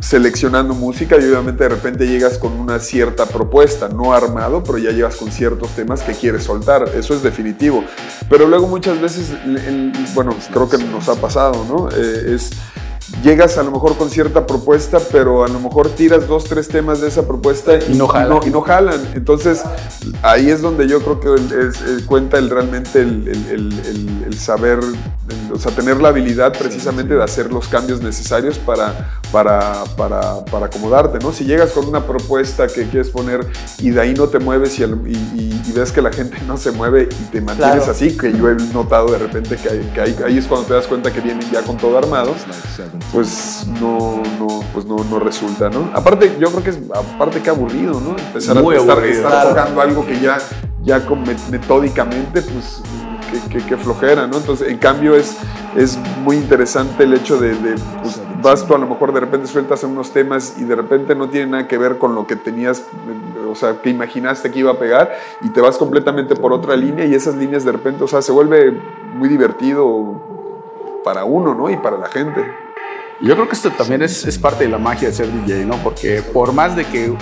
[0.00, 4.90] seleccionando música y obviamente de repente llegas con una cierta propuesta, no armado, pero ya
[4.90, 7.84] llegas con ciertos temas que quieres soltar, eso es definitivo.
[8.30, 9.30] Pero luego muchas veces,
[10.14, 11.88] bueno, creo que nos ha pasado, ¿no?
[11.90, 12.50] Eh, es
[13.24, 17.00] llegas a lo mejor con cierta propuesta, pero a lo mejor tiras dos, tres temas
[17.00, 18.40] de esa propuesta Y no jalan.
[18.46, 19.00] y no jalan.
[19.14, 19.62] Entonces,
[20.22, 23.80] ahí es donde yo creo que el- es- el- cuenta el, realmente el, el-
[24.26, 24.78] el- saber,
[25.52, 30.66] o sea, tener la habilidad precisamente de hacer los cambios necesarios para, para, para, para
[30.66, 31.32] acomodarte, ¿no?
[31.32, 33.46] Si llegas con una propuesta que quieres poner
[33.78, 36.38] y de ahí no te mueves y, al- y- y- y ves que la gente
[36.46, 37.92] no se mueve y te mantienes Claro.
[37.92, 40.74] así, que yo he notado de repente que, hay- que hay- ahí es cuando te
[40.74, 42.34] das cuenta que vienen ya con todo armado,
[43.12, 45.90] pues no, no, pues no, no resulta, ¿no?
[45.94, 48.16] Aparte, yo creo que es, aparte que aburrido, ¿no?
[48.18, 49.48] Empezar Muy a estar, estar Claro.
[49.50, 50.38] tocando algo que ya,
[50.82, 52.80] ya con met- metódicamente, pues
[53.30, 54.38] que, que- que flojera, ¿no?
[54.38, 55.34] Entonces, en cambio, es,
[55.76, 59.46] es muy interesante el hecho de, de, pues, vas tú a lo mejor de repente
[59.46, 62.84] sueltas unos temas y de repente no tiene nada que ver con lo que tenías,
[63.50, 67.04] o sea, que imaginaste que iba a pegar y te vas completamente por otra línea
[67.04, 68.72] y esas líneas de repente, o sea, se vuelve
[69.14, 71.70] muy divertido para uno, ¿no?
[71.70, 72.44] Y para la gente.
[73.20, 75.76] Yo creo que esto también es, es parte de la magia de ser DJ, ¿no?
[75.82, 77.12] Porque por más de que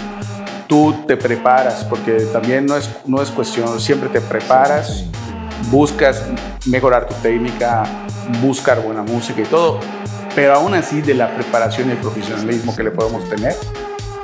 [0.66, 5.04] tú te preparas, porque también no es, no es cuestión, siempre te preparas,
[5.70, 6.26] buscas
[6.66, 7.84] mejorar tu técnica,
[8.42, 9.80] buscar buena música y todo,
[10.36, 13.56] pero aún así de la preparación y el profesionalismo que le podemos tener,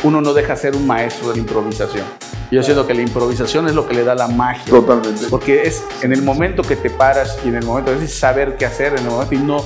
[0.05, 2.05] uno no deja de ser un maestro de la improvisación.
[2.51, 4.65] Yo siento que la improvisación es lo que le da la magia.
[4.67, 5.25] Totalmente.
[5.31, 8.67] Porque es en el momento que te paras y en el momento de saber qué
[8.67, 9.65] hacer, en el momento y no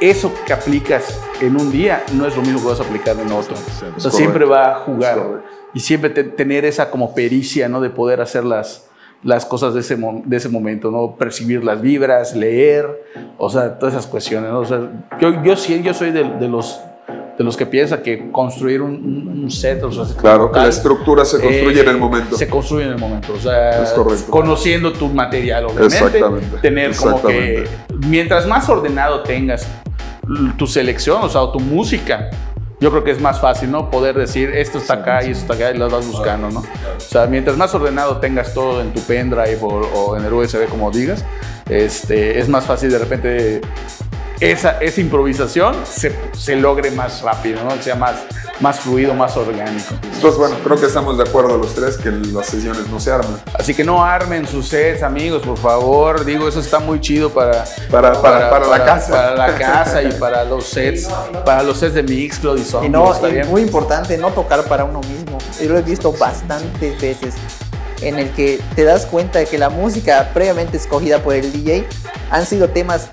[0.00, 3.32] eso que aplicas en un día no es lo mismo que vas a aplicar en
[3.32, 3.56] otro.
[3.96, 5.42] O sea, siempre va a jugar
[5.74, 7.80] y siempre te- tener esa como pericia, ¿no?
[7.80, 8.85] De poder hacer las,
[9.22, 11.16] las cosas de ese, de ese momento, ¿no?
[11.16, 12.86] Percibir las vibras, leer,
[13.38, 14.60] o sea, todas esas cuestiones, ¿no?
[14.60, 14.80] O sea,
[15.20, 16.80] yo, yo sí, yo soy de, de los
[17.38, 18.94] de los que piensa que construir un,
[19.42, 22.34] un- set, o sea, Claro, que la estructura se construye eh, en el momento.
[22.34, 23.34] Se construye en el momento.
[23.34, 23.84] O sea,
[24.30, 25.86] conociendo tu material, obviamente.
[25.96, 27.58] Exactamente, Tener como que.
[27.58, 28.06] exactamente.
[28.08, 29.68] Mientras más ordenado tengas
[30.56, 32.30] tu selección, o sea, o tu música,
[32.78, 33.90] yo creo que es más fácil, ¿no?
[33.90, 36.60] Poder decir esto está acá y esto está acá y lo vas buscando, ¿no?
[36.60, 40.68] O sea, mientras más ordenado tengas todo en tu pendrive o, o en el USB,
[40.68, 41.24] como digas,
[41.68, 43.60] este, es más fácil de repente
[44.40, 47.70] esa, esa improvisación se, se logre más rápido, ¿no?
[47.82, 48.16] sea más,
[48.60, 49.94] más fluido, más orgánico.
[50.02, 53.40] Entonces, bueno, creo que estamos de acuerdo los tres que las sesiones no se arman.
[53.54, 56.24] Así que no armen sus sets, amigos, por favor.
[56.24, 59.12] Digo, eso está muy chido para, para, para, para, la casa.
[59.12, 61.08] Para la casa y para los sets,
[61.44, 62.84] para los sets de Mixcloud y son.
[62.84, 65.38] Y no, es muy importante no tocar para uno mismo.
[65.60, 67.34] Yo lo he visto bastantes veces
[68.02, 71.86] en el que te das cuenta de que la música previamente escogida por el DJ
[72.30, 73.08] han sido temas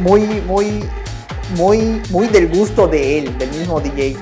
[0.00, 0.84] muy, muy,
[1.56, 4.16] muy, muy del gusto de él, del mismo DJ.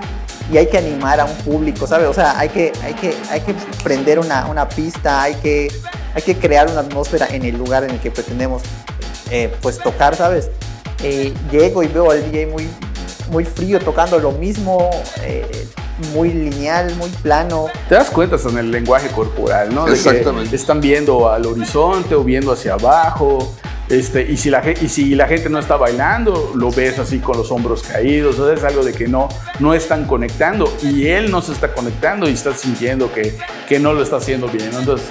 [0.53, 2.07] Y hay que animar a un público, ¿sabes?
[2.07, 5.73] O sea, hay que, hay que, hay que prender una, una pista, hay que,
[6.14, 8.62] hay que crear una atmósfera en el lugar en el que pretendemos
[9.31, 10.51] eh, pues tocar, ¿sabes?
[11.03, 12.69] Eh, llego y veo al DJ muy,
[13.31, 14.90] muy frío tocando lo mismo,
[15.23, 15.67] eh,
[16.12, 17.67] muy lineal, muy plano.
[17.88, 19.87] Te das cuenta en el lenguaje corporal, ¿no?
[19.87, 19.99] De
[20.51, 23.55] Que están viendo al horizonte o viendo hacia abajo.
[23.88, 27.37] Este, y, si la, y si la gente no está bailando, lo ves así con
[27.37, 29.29] los hombros caídos, es algo de que no,
[29.61, 33.37] no están conectando y él no se está conectando y está sintiendo que,
[33.68, 34.70] que no lo está haciendo bien.
[34.73, 35.07] Entonces,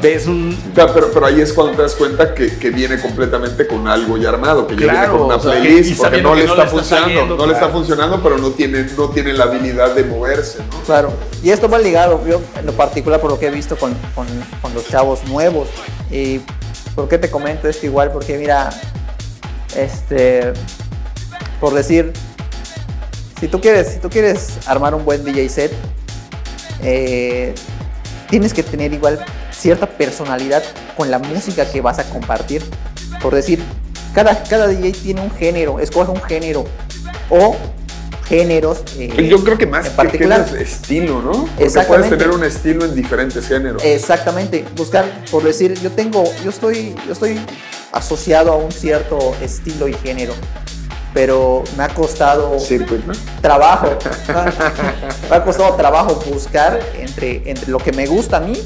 [0.00, 0.56] ves un...
[0.74, 4.30] pero, pero ahí es cuando te das cuenta que, que, viene completamente con algo ya
[4.30, 7.68] armado, que ya viene con una playlist, porque no le está, funcionando, no le está
[7.68, 10.80] funcionando, pero no tiene, no tiene la habilidad de moverse, ¿no?
[10.86, 13.94] Claro, y esto va ligado, yo en lo particular por lo que he visto con,
[14.14, 14.26] con,
[14.62, 15.68] con los chavos nuevos,
[16.10, 16.40] y
[16.96, 18.10] ¿Por qué te comento esto igual?
[18.10, 18.70] Porque mira,
[19.76, 20.54] este,
[21.60, 22.14] por decir,
[23.38, 25.72] si tú quieres, si tú quieres armar un buen DJ set,
[26.82, 27.54] eh,
[28.30, 30.62] tienes que tener igual cierta personalidad
[30.96, 32.62] con la música que vas a compartir.
[33.20, 33.62] Por decir,
[34.14, 36.64] cada, cada DJ tiene un género, escoge un género
[37.28, 37.56] o
[38.28, 38.82] géneros.
[38.98, 41.48] Eh, Yo creo que más en que géneros, estilo, ¿no?
[41.56, 43.82] Porque puedes tener un estilo en diferentes géneros.
[43.84, 44.64] Exactamente.
[44.76, 47.40] Buscar, por decir, yo tengo, yo estoy, yo estoy
[47.92, 50.34] asociado a un cierto estilo y género.
[51.14, 52.58] Pero me ha costado
[53.40, 53.88] trabajo.
[55.30, 58.60] me ha costado trabajo buscar entre, entre lo que me gusta a mí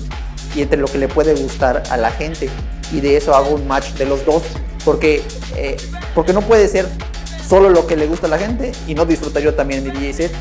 [0.57, 2.51] y entre lo que le puede gustar a la gente.
[2.93, 4.43] Y de eso hago un match de los dos.
[4.85, 5.23] Porque,
[5.57, 5.77] eh,
[6.15, 6.89] porque no puede ser
[7.51, 10.13] solo lo que le gusta a la gente y no disfrutar yo también mi DJ
[10.13, 10.33] set.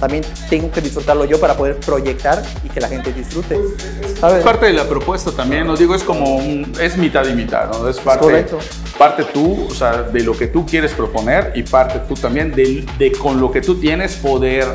[0.00, 3.56] También tengo que disfrutarlo yo para poder proyectar y que la gente disfrute.
[3.56, 6.38] Es parte de la propuesta también, os digo, es como
[6.78, 7.88] es mitad y mitad, ¿no?
[7.88, 8.58] Es parte, Correcto.
[8.98, 12.84] parte tú, o sea, de lo que tú quieres proponer y parte tú también de,
[12.98, 14.66] de con lo que tú tienes poder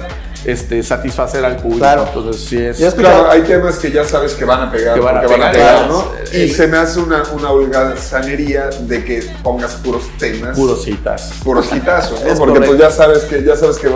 [0.45, 1.79] este, satisfacer al público.
[1.79, 2.05] Claro.
[2.07, 2.93] Entonces, sí es.
[2.93, 4.95] Claro, hay temas que ya sabes que van a pegar.
[4.95, 6.05] Que van a pegar, ¿no?
[6.33, 10.57] Y se me hace una, una holgazanería de que pongas puros temas.
[10.57, 11.31] Puros citas.
[11.43, 12.35] Puros hitazos, ¿no?
[12.35, 13.89] Porque pues ya sabes que, ya sabes que,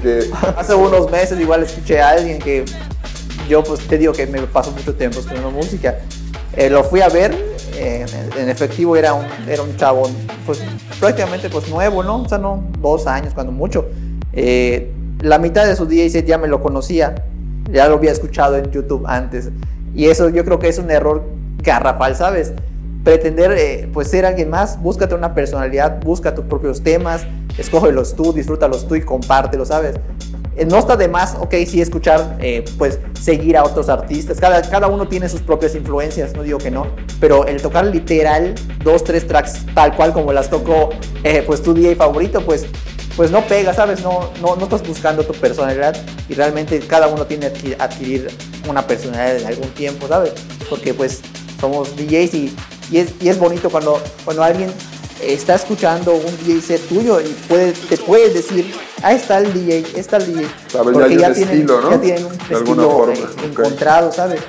[0.00, 2.64] que, Hace unos meses igual escuché a alguien que
[3.48, 5.98] yo pues te digo que me paso mucho tiempo escuchando música.
[6.56, 7.36] Eh, lo fui a ver,
[7.76, 10.10] en, efectivo era un, era un chavo
[10.46, 10.60] pues
[10.98, 12.22] prácticamente pues nuevo, ¿no?
[12.22, 13.86] O sea, no, dos años cuando mucho.
[14.32, 17.14] Eh, la mitad de su DJ ya me lo conocía,
[17.70, 19.50] ya lo había escuchado en YouTube antes.
[19.94, 21.24] Y eso yo creo que es un error
[21.62, 22.52] garrafal, ¿sabes?
[23.04, 27.26] Pretender eh, pues ser alguien más, búscate una personalidad, busca tus propios temas,
[27.58, 29.96] escógelos tú, disfrútalos tú y compártelos, ¿sabes?
[30.56, 34.62] Eh, no está de más, ok, sí escuchar, eh, pues seguir a otros artistas, cada,
[34.62, 36.86] cada uno tiene sus propias influencias, no digo que no,
[37.20, 40.90] pero el tocar literal dos, tres tracks tal cual como las tocó
[41.46, 42.66] pues tu DJ favorito, pues
[43.16, 44.02] pues no pega, ¿sabes?
[44.02, 45.94] No, no, no estás buscando tu personalidad
[46.28, 48.28] y realmente cada uno tiene que adquirir
[48.68, 50.32] una personalidad en algún tiempo, ¿sabes?
[50.70, 51.20] Porque pues
[51.60, 52.56] somos DJs y,
[52.90, 54.72] y, es, y es bonito cuando, cuando alguien
[55.22, 59.98] está escuchando un DJ set tuyo y puede, te puede decir, ahí está el DJ,
[59.98, 60.46] está el DJ.
[60.72, 61.90] Porque ya, tienen, estilo, ¿no?
[61.90, 63.14] ya tienen un de estilo forma.
[63.44, 64.40] encontrado, ¿sabes?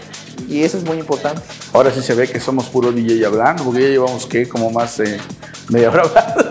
[0.47, 1.41] Y eso es muy importante.
[1.73, 4.47] Ahora sí se ve que somos puro DJ hablando, porque ya llevamos, ¿qué?
[4.49, 5.19] Como más eh,
[5.69, 6.49] media hora hablando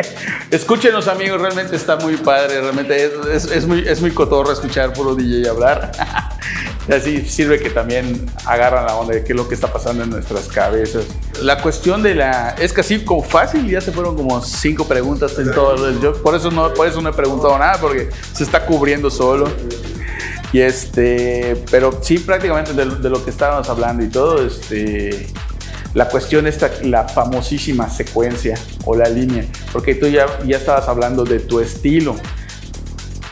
[0.50, 5.14] Escúchenos, amigos, realmente está muy padre, realmente es, es, muy, es muy cotorro escuchar puro
[5.14, 5.92] DJ hablar.
[6.88, 10.02] y así sirve que también agarran la onda de qué es lo que está pasando
[10.02, 11.04] en nuestras cabezas.
[11.40, 12.56] La cuestión de la...
[12.58, 16.00] Es casi como fácil, ya se fueron como cinco preguntas en todo.
[16.00, 19.48] Yo por eso no, por eso no he preguntado nada, porque se está cubriendo solo.
[20.52, 25.26] Y este, pero sí, prácticamente de, de, lo que estábamos hablando y todo, este,
[25.94, 31.24] la cuestión está la famosísima secuencia o la línea, porque tú ya, ya estabas hablando
[31.24, 32.16] de tu estilo.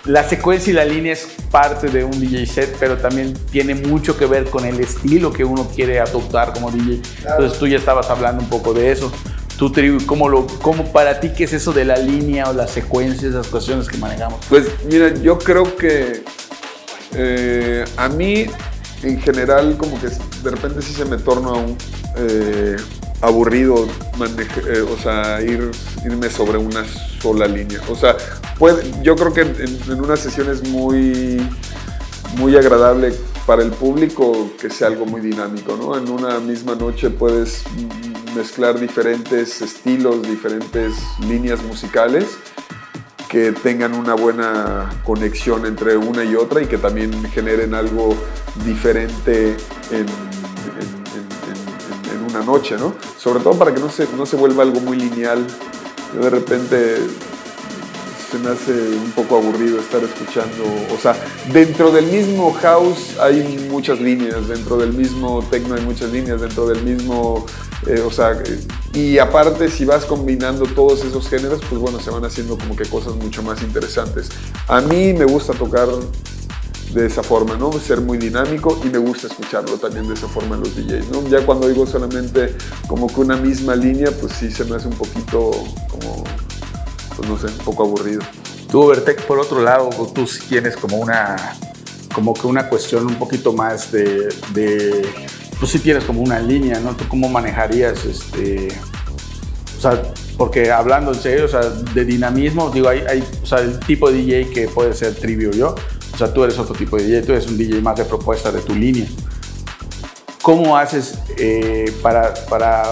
[0.05, 4.17] La secuencia y la línea es parte de un DJ set, pero también tiene mucho
[4.17, 7.01] que ver con el estilo que uno quiere adoptar como DJ.
[7.27, 9.13] Entonces tú ya estabas hablando un poco de eso.
[9.59, 9.73] Tú,
[10.07, 13.47] ¿cómo, lo, ¿Cómo para ti qué es eso de la línea o la secuencia, esas
[13.49, 14.41] cuestiones que manejamos?
[14.49, 16.23] Pues mira, yo creo que
[17.15, 18.47] eh, a mí,
[19.03, 21.77] en general, como que de repente sí se me torna un,
[22.17, 22.77] eh,
[23.21, 23.87] aburrido
[24.67, 25.71] eh, o sea, ir,
[26.05, 26.85] irme sobre una
[27.21, 27.81] sola línea.
[27.89, 28.17] O sea,
[28.59, 31.41] puede, yo creo que en, una sesión es muy,
[32.37, 33.13] muy agradable
[33.47, 35.97] para el público que sea algo muy dinámico, ¿no?
[35.97, 37.65] En una misma noche puedes
[38.35, 42.27] mezclar diferentes estilos, diferentes líneas musicales
[43.29, 48.17] que tengan una buena conexión entre una y otra y que también generen algo
[48.67, 49.57] diferente
[49.93, 50.07] en,
[52.31, 52.95] una noche, ¿no?
[53.19, 55.47] Sobre todo para que no se, no se vuelva algo muy lineal.
[56.21, 56.99] de repente
[58.31, 60.63] se me hace un poco aburrido estar escuchando,
[60.95, 61.17] o sea,
[61.53, 66.67] dentro del mismo house hay muchas líneas, dentro del mismo techno hay muchas líneas, dentro
[66.69, 67.45] del mismo,
[67.89, 68.41] eh, o sea,
[68.95, 72.85] y aparte si vas combinando todos esos géneros, pues bueno, se van haciendo como que
[72.85, 74.29] cosas mucho más interesantes.
[74.69, 75.89] A mí me gusta tocar
[76.93, 77.73] de esa forma, ¿no?
[77.73, 81.29] Ser muy dinámico y me gusta escucharlo también de esa forma en los DJs, ¿no?
[81.29, 82.55] Ya cuando digo solamente
[82.89, 85.51] como que una misma línea, pues sí se me hace un poquito
[85.89, 86.25] como
[87.17, 88.23] pues, no sé, un poco aburrido.
[88.71, 91.37] Tú, Vertec, por otro lado, tú sí tienes como una,
[92.15, 95.07] como que una cuestión un poquito más de, de
[95.59, 96.97] pues sí tienes como una línea, ¿no?
[96.97, 98.69] ¿Tú cómo manejarías este,
[99.77, 100.03] o sea,
[100.37, 104.11] porque hablando en serio, o sea, de dinamismo, digo, hay, hay o sea, el tipo
[104.11, 105.75] de DJ que puede ser Trivio yo,
[106.21, 108.61] sea, tú eres otro tipo de DJ, tú eres un DJ más de propuesta de
[108.61, 109.07] tu línea.
[110.43, 112.85] ¿Cómo haces eh, para, para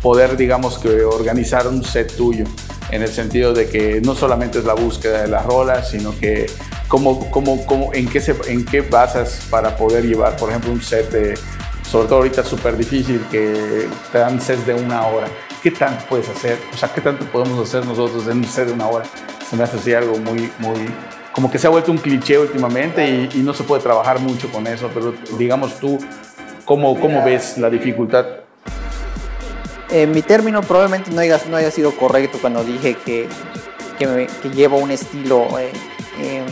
[0.00, 2.44] poder, digamos, que organizar un set tuyo?
[2.92, 6.46] en el sentido de que no solamente es la búsqueda de las rolas, sino que
[6.88, 11.10] cómo, cómo, cómo, en, qué en qué basas para poder llevar, por ejemplo, un set
[11.10, 11.34] de,
[11.90, 15.26] sobre todo ahorita súper difícil, que te dan sets de una hora.
[15.62, 16.58] ¿Qué tanto puedes hacer?
[16.72, 19.06] O sea, ¿qué tanto podemos hacer nosotros en un set de una hora?
[19.48, 20.90] Se me hace así algo muy, muy,
[21.32, 24.50] como que se ha vuelto un cliché últimamente y, y no se puede trabajar mucho
[24.50, 25.98] con eso, pero digamos tú,
[26.64, 28.42] ¿cómo, cómo ves la dificultad
[30.06, 33.28] mi término probablemente no haya, no haya sido correcto cuando dije que,
[33.98, 35.70] que, llevo un estilo eh,
[36.18, 36.46] em,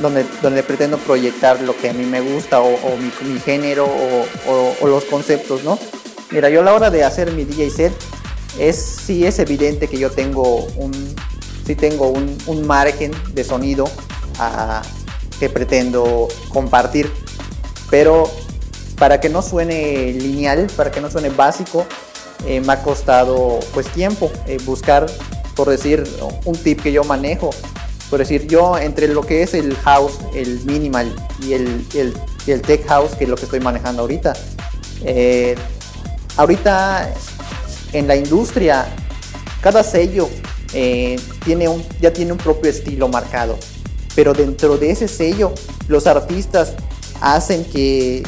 [0.00, 5.04] donde, donde pretendo proyectar lo que a mí me gusta o, mi, género o, los
[5.04, 5.78] conceptos, ¿no?
[6.32, 7.92] Mira, yo a la hora de hacer mi DJ set,
[8.58, 10.92] es, sí es evidente que yo tengo un,
[11.66, 13.88] sí tengo un, un margen de sonido
[14.38, 14.82] ah,
[15.38, 17.10] que pretendo compartir,
[17.90, 18.30] pero
[18.98, 21.86] para que no suene lineal, para que no suene básico,
[22.46, 25.06] eh, me ha costado pues tiempo eh, buscar,
[25.54, 26.04] por decir,
[26.44, 27.50] un tip que yo manejo.
[28.10, 32.86] Por decir, yo entre lo que es el house, el minimal y el, el, tech
[32.86, 34.34] house, que es lo que estoy manejando ahorita.
[35.04, 35.54] Eh,
[36.36, 37.12] ahorita
[37.92, 38.86] en la industria,
[39.62, 40.28] cada sello
[41.44, 43.58] tiene un, ya tiene un propio estilo marcado.
[44.14, 45.52] Pero dentro de ese sello,
[45.88, 46.74] los artistas
[47.20, 48.22] hacen que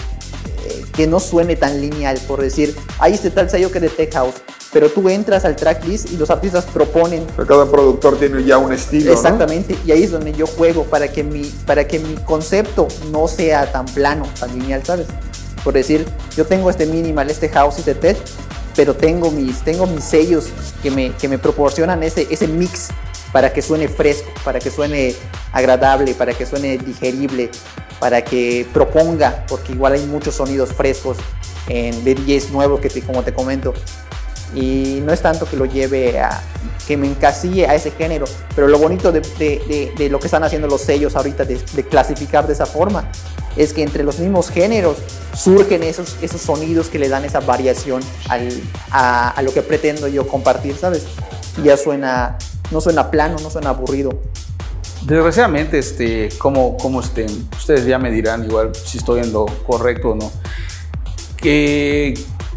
[0.94, 4.34] que no suene tan lineal, por decir, ahí está tal sello que de Tech House,
[4.72, 7.26] pero tú entras al tracklist y los artistas proponen.
[7.46, 9.12] cada productor tiene ya un estilo.
[9.12, 13.28] Exactamente, y ahí es donde yo juego para que, mi, para que mi concepto no
[13.28, 15.06] sea tan plano, tan lineal, ¿sabes?
[15.62, 18.16] Por decir, yo tengo este minimal, este house y este tech,
[18.74, 20.48] pero tengo mis, tengo mis sellos
[20.82, 22.88] que me, que me proporcionan ese, ese mix
[23.32, 25.14] para que suene fresco, para que suene
[25.52, 27.50] agradable, para que suene digerible,
[27.98, 31.16] para que proponga, porque igual hay muchos sonidos frescos
[31.68, 33.74] en DJs nuevos que como te comento.
[34.54, 36.40] Y no es tanto que lo lleve a
[36.86, 39.20] que me encasille a ese género, pero lo bonito de,
[40.10, 41.56] lo que están haciendo los sellos ahorita de,
[41.88, 43.10] clasificar de esa forma
[43.56, 44.98] es que entre los mismos géneros
[45.34, 48.48] surgen esos, esos sonidos que le dan esa variación al,
[48.90, 51.06] a, a, lo que pretendo yo compartir, ¿sabes?
[51.62, 52.36] Ya suena,
[52.70, 54.10] no suena plano, no suena aburrido,
[55.04, 60.10] Desgraciadamente, este, como, como estén, ustedes ya me dirán igual si estoy en lo correcto
[60.10, 60.32] o no,
[61.36, 62.14] que,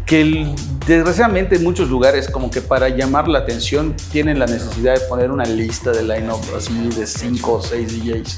[0.08, 0.54] que
[0.86, 5.30] desgraciadamente en muchos lugares como que para llamar la atención tienen la necesidad de poner
[5.30, 8.36] una lista de line-up así de 5 o 6 DJs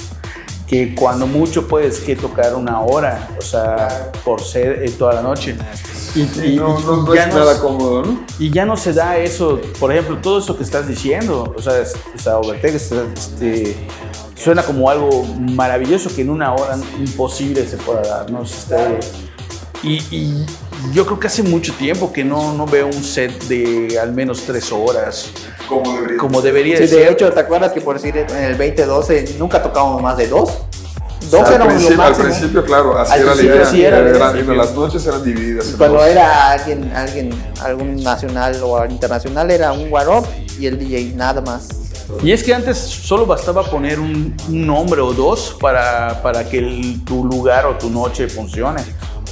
[0.67, 5.23] que cuando mucho puedes que tocar una hora, o sea, por ser eh, toda la
[5.23, 5.57] noche.
[6.15, 8.21] Y, no, no, es nada cómodo, ¿no?
[8.39, 12.39] Y ya no se da eso, por ejemplo, todo eso que estás diciendo, o sea,
[12.39, 13.77] o este,
[14.37, 18.43] suena como algo maravilloso que en una hora imposible se pueda dar, ¿no?
[18.43, 19.01] Este,
[19.83, 20.45] y,
[20.93, 24.43] yo creo que hace mucho tiempo que no, no veo un set de al menos
[24.47, 25.31] tres horas.
[25.69, 29.37] Como debería, como debería sí, de hecho, ¿te acuerdas que por decir en el 2012
[29.39, 30.59] nunca tocábamos más de dos?
[31.31, 33.67] Dos al, principio, al principio, claro, así era la idea.
[33.67, 35.75] Sí era, las noches eran divididas.
[35.79, 40.27] Cuando era alguien, alguien, algún nacional o internacional, era un warop
[40.59, 41.69] y el DJ nada más.
[42.23, 47.25] Y es que antes solo bastaba poner un, nombre o dos para, para que tu
[47.25, 48.83] lugar o tu noche funcione.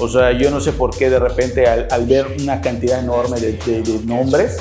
[0.00, 3.40] O sea, yo no sé por qué de repente al, al ver una cantidad enorme
[3.40, 4.56] de, de- de nombres,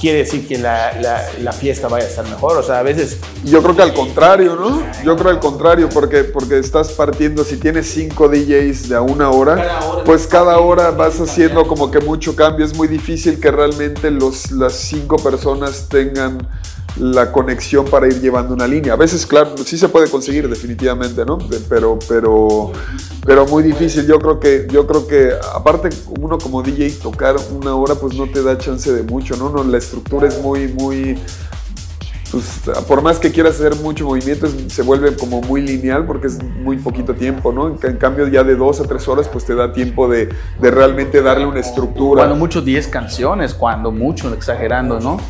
[0.00, 2.56] quiere decir que la, la- la fiesta vaya a estar mejor.
[2.56, 4.82] O sea, a veces Yo creo que al contrario, ¿no?
[5.04, 9.30] Yo creo al contrario, porque, porque estás partiendo, si tienes cinco DJs de a una
[9.30, 12.64] hora, pues cada hora vas haciendo como que mucho cambio.
[12.66, 16.38] Es muy difícil que realmente los, las cinco personas tengan
[16.98, 18.92] la conexión para ir llevando una línea.
[18.92, 21.38] A veces, claro, sí se puede conseguir definitivamente, ¿no?
[21.68, 22.72] Pero, pero,
[23.24, 24.06] pero muy difícil.
[24.06, 25.88] Yo creo que, yo creo que aparte
[26.20, 29.50] uno como DJ tocar una hora, pues no te da chance de mucho, ¿no?
[29.50, 31.18] no la estructura es muy, muy
[32.32, 36.42] pues, por más que quieras hacer mucho movimiento, se vuelve como muy lineal porque es
[36.42, 37.68] muy poquito tiempo, ¿no?
[37.68, 41.20] En cambio, ya de dos a tres horas, pues te da tiempo de, de realmente
[41.20, 42.22] darle una estructura.
[42.22, 45.20] Cuando mucho 10 canciones, cuando mucho, exagerando, ¿no?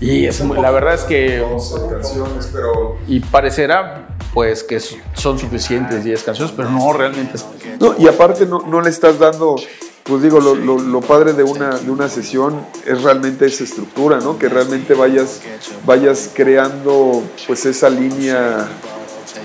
[0.00, 1.42] Y es, la verdad es que,
[1.90, 2.96] canciones, pero...
[3.08, 7.46] y parecerá pues que son suficientes 10 canciones, pero no, realmente es-
[7.80, 9.56] No, y aparte no, no le estás dando,
[10.02, 14.18] pues digo, lo, lo- lo padre de una, de una sesión es realmente esa estructura,
[14.20, 14.38] ¿no?
[14.38, 15.40] Que realmente vayas,
[15.86, 18.68] vayas creando pues esa línea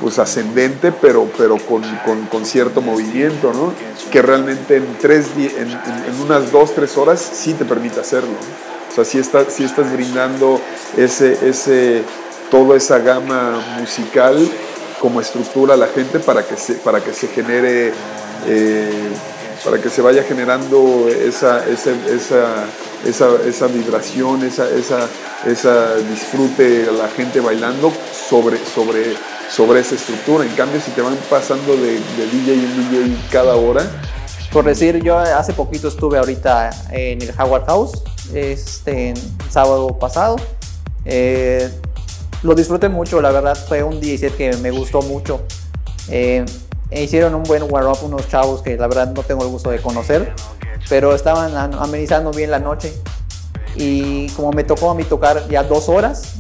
[0.02, 3.72] pues ascendente, pero, pero con, con- con cierto movimiento, ¿no?
[4.12, 5.70] Que realmente en, tres, en, en-
[6.14, 8.32] en unas dos, tres horas sí te permite hacerlo.
[8.32, 8.71] ¿no?
[8.92, 10.60] O sea, sí, está, sí estás brindando
[10.98, 12.04] ese, ese,
[12.50, 14.38] toda esa gama musical
[15.00, 17.94] como estructura a la gente para que se, para que se genere,
[18.48, 19.10] eh,
[19.64, 22.66] para que se vaya generando esa, esa, esa,
[23.06, 25.08] esa, esa vibración, esa, esa,
[25.46, 27.94] esa disfrute a la gente bailando
[28.30, 29.16] sobre, sobre,
[29.50, 30.44] sobre esa estructura.
[30.44, 33.90] En cambio, si te van pasando de, de DJ en DJ cada hora,
[34.52, 38.04] Por decir, yo hace poquito estuve ahorita en el Howard House,
[38.34, 39.14] este
[39.50, 40.36] sábado pasado.
[41.06, 41.70] Eh,
[42.44, 45.42] lo disfruté mucho, la verdad fue un 17 que me gustó mucho.
[46.10, 46.46] Eh,
[46.90, 49.80] e hicieron un buen warm-up unos chavos que la verdad no tengo el gusto de
[49.80, 50.34] conocer,
[50.90, 52.94] pero estaban am- amenizando bien la noche.
[53.76, 56.34] Y como me tocó a mí tocar ya dos horas,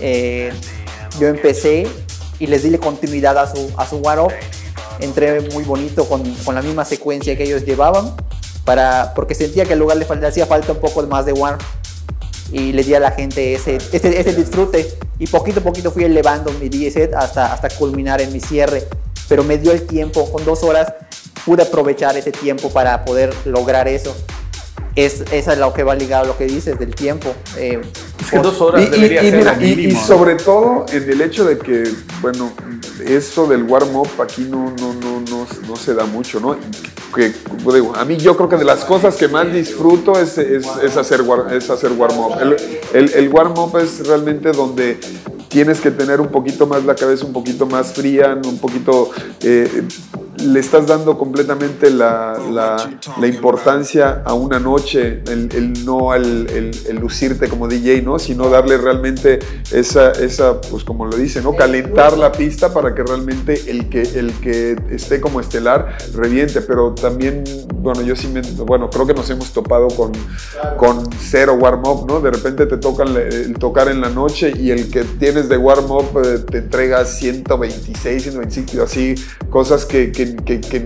[0.00, 0.52] eh,
[1.20, 1.86] yo empecé
[2.38, 4.32] y les di continuidad a su, a su warm-up.
[5.00, 8.14] Entré muy bonito con, con la misma secuencia que ellos llevaban,
[8.64, 11.58] para, porque sentía que al lugar le, le hacía falta un poco más de warm
[12.52, 16.04] y le di a la gente ese, ese, ese disfrute y poquito a poquito fui
[16.04, 18.86] elevando mi DJ set hasta, hasta culminar en mi cierre
[19.28, 20.92] pero me dio el tiempo con dos horas
[21.44, 24.14] pude aprovechar ese tiempo para poder lograr eso
[24.96, 27.80] es, esa es lo que va ligado a lo que dices del tiempo eh,
[28.20, 30.00] es que dos horas Y, debería y ser mira, lo y- y mínimo.
[30.00, 30.06] ¿no?
[30.06, 31.82] sobre todo en el hecho de que,
[32.20, 32.52] bueno,
[33.04, 36.56] eso del warm-up aquí no, no, no, no, no se da mucho, ¿no?
[37.14, 37.32] Que,
[37.72, 41.22] digo, a mí yo creo que de las cosas que más disfruto es, es, hacer,
[41.52, 42.38] es hacer warm-up.
[42.40, 42.56] El,
[42.92, 44.98] el, el warm-up es realmente donde
[45.48, 49.10] tienes que tener un poquito más la cabeza, un poquito más fría, un poquito...
[49.42, 49.86] eh,
[50.44, 52.90] le estás dando completamente la, la-
[53.20, 58.18] la importancia a una noche, el, el no al el, el lucirte como DJ, ¿no?
[58.18, 59.38] Sino darle realmente
[59.72, 61.54] esa, esa, pues como lo dice, ¿no?
[61.54, 66.60] Calentar la pista para que realmente el que, el que esté como estelar reviente.
[66.60, 67.44] Pero también,
[67.76, 70.12] bueno, yo sí me, bueno, creo que nos hemos topado con,
[70.76, 72.20] con cero warm-up, ¿no?
[72.20, 76.06] De repente te tocan el tocar en la noche y el que tienes de warm-up
[76.24, 79.14] eh, te entrega 126, 125, así,
[79.50, 80.84] cosas que, que, que- que-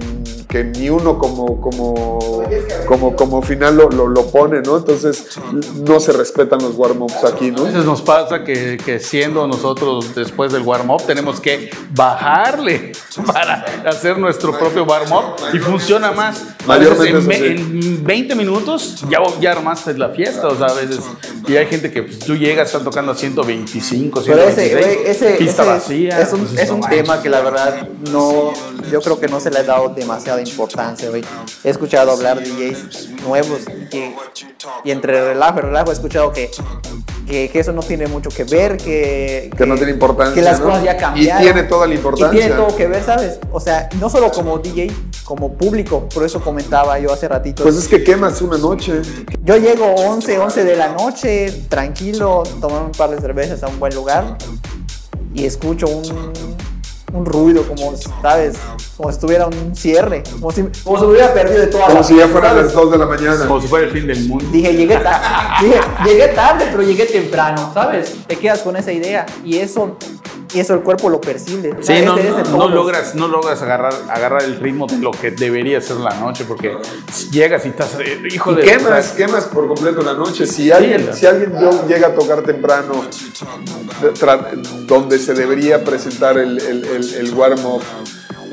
[0.48, 2.42] que ni uno como, como,
[2.86, 4.78] como, como final lo, lo, lo pone, ¿no?
[4.78, 5.38] Entonces
[5.86, 7.62] no se respetan los warm-ups aquí, ¿no?
[7.62, 12.92] A veces nos pasa que, que siendo nosotros después del warm-up tenemos que bajarle
[13.26, 16.40] para hacer nuestro propio warm-up y funciona más.
[16.40, 21.00] En, Mayormente es en 20 minutos ya, ya armaste la fiesta, o sea, a veces.
[21.46, 25.30] Y hay gente que pues, tú llegas, están tocando a 125, Pero ese, 126, ese,
[25.36, 26.20] pista ese vacía.
[26.20, 28.52] es un, pues, es un tema que la verdad no,
[28.90, 31.24] yo creo que no se le ha dado demasiada importancia, güey.
[31.64, 33.60] He escuchado hablar de DJs nuevos
[33.90, 34.14] que,
[34.84, 36.50] y entre relajo y relajo he escuchado que,
[37.26, 40.60] que, que eso no tiene mucho que ver, que, Que no tiene importancia, que las
[40.60, 40.66] ¿no?
[40.66, 41.42] cosas ya Y cambiaron.
[41.42, 42.34] tiene toda la importancia.
[42.36, 43.38] Y tiene todo que ver, ¿sabes?
[43.52, 44.90] O sea, no solo como DJ,
[45.24, 47.62] como público, por eso comentaba yo hace ratito.
[47.62, 49.02] Pues es que quemas una noche.
[49.44, 53.78] Yo llego 11, 11 de la noche, tranquilo, tomar un par de cervezas a un
[53.78, 54.38] buen lugar
[55.34, 56.02] y escucho un,
[57.12, 58.56] un ruido como, ¿sabes?
[58.96, 61.98] Como si estuviera un cierre, como si, como si me hubiera perdido de toda Como
[61.98, 62.64] la si ya fiesta, fueran ¿sabes?
[62.66, 63.46] las 2 de la mañana.
[63.46, 64.44] Como si fuera el fin del mundo.
[64.52, 64.98] Dije, llegué,
[65.62, 68.14] dije, llegué tarde, pero llegué temprano, ¿sabes?
[68.26, 69.96] Te quedas con esa idea y eso,
[70.54, 71.74] y eso el cuerpo lo percibe.
[71.80, 72.16] Sí, no,
[72.68, 76.76] logras, no logras agarrar, agarrar el ritmo de lo que debería ser la noche, porque
[77.30, 78.62] llegas y estás, eh, hijo de...
[78.62, 80.46] quemas, quemas por completo la noche.
[80.46, 81.52] Si alguien, la- si alguien
[81.88, 83.04] llega a tocar temprano,
[84.86, 87.82] donde se debería presentar el, el, el- el warm-up,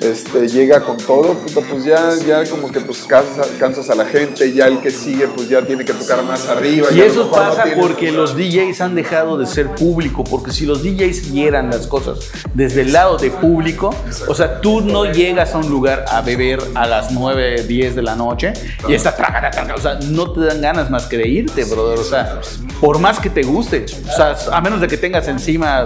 [0.01, 4.51] este, llega con todo, pues ya, ya como que pues cansas, cansas, a la gente,
[4.53, 6.87] ya el que sigue pues ya tiene que tocar más arriba.
[6.93, 11.31] Y eso pasa porque los DJs han dejado de ser público, porque si los DJs
[11.31, 12.19] vieran las cosas
[12.53, 13.93] desde el lado de público,
[14.27, 18.01] o sea, tú no llegas a un lugar a beber a las 9, 10 de
[18.01, 18.53] la noche
[18.87, 21.99] y está traga, traga, o sea, no te dan ganas más que de irte, brother,
[21.99, 22.39] o sea,
[22.79, 25.85] por más que te guste, o sea, a menos de que tengas encima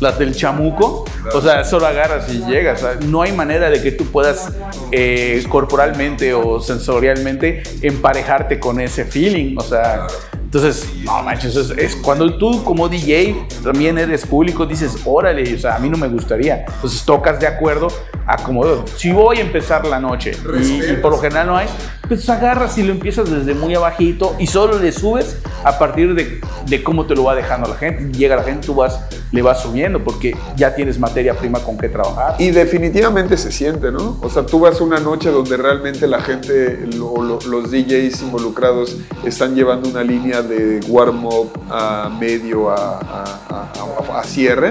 [0.00, 2.84] las del chamuco, o sea, solo agarras y llegas.
[3.06, 4.52] no hay manera de que tú puedas
[4.92, 9.56] eh, corporalmente o sensorialmente emparejarte con ese feeling.
[9.56, 10.06] O sea,
[10.54, 15.74] entonces, no manches, es, cuando tú como DJ también eres público, dices, órale, o sea,
[15.74, 16.64] a mí no me gustaría.
[16.76, 17.88] Entonces tocas de acuerdo
[18.24, 20.30] a como, si voy a empezar la noche
[20.62, 21.66] y, por lo general no hay,
[22.08, 26.40] pues agarras y lo empiezas desde muy abajito y solo le subes a partir de,
[26.66, 28.16] de cómo te lo va dejando la gente.
[28.16, 29.00] Llega la gente, tú vas,
[29.32, 32.36] le vas subiendo porque ya tienes materia prima con qué trabajar.
[32.38, 34.18] Y definitivamente se siente, ¿no?
[34.22, 39.88] O sea, tú vas una noche donde realmente la gente, los DJs involucrados están llevando
[39.88, 44.70] una línea de warm-up a medio a, cierre,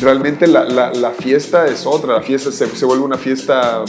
[0.00, 3.82] realmente la, fiesta es otra, la fiesta se, vuelve una fiesta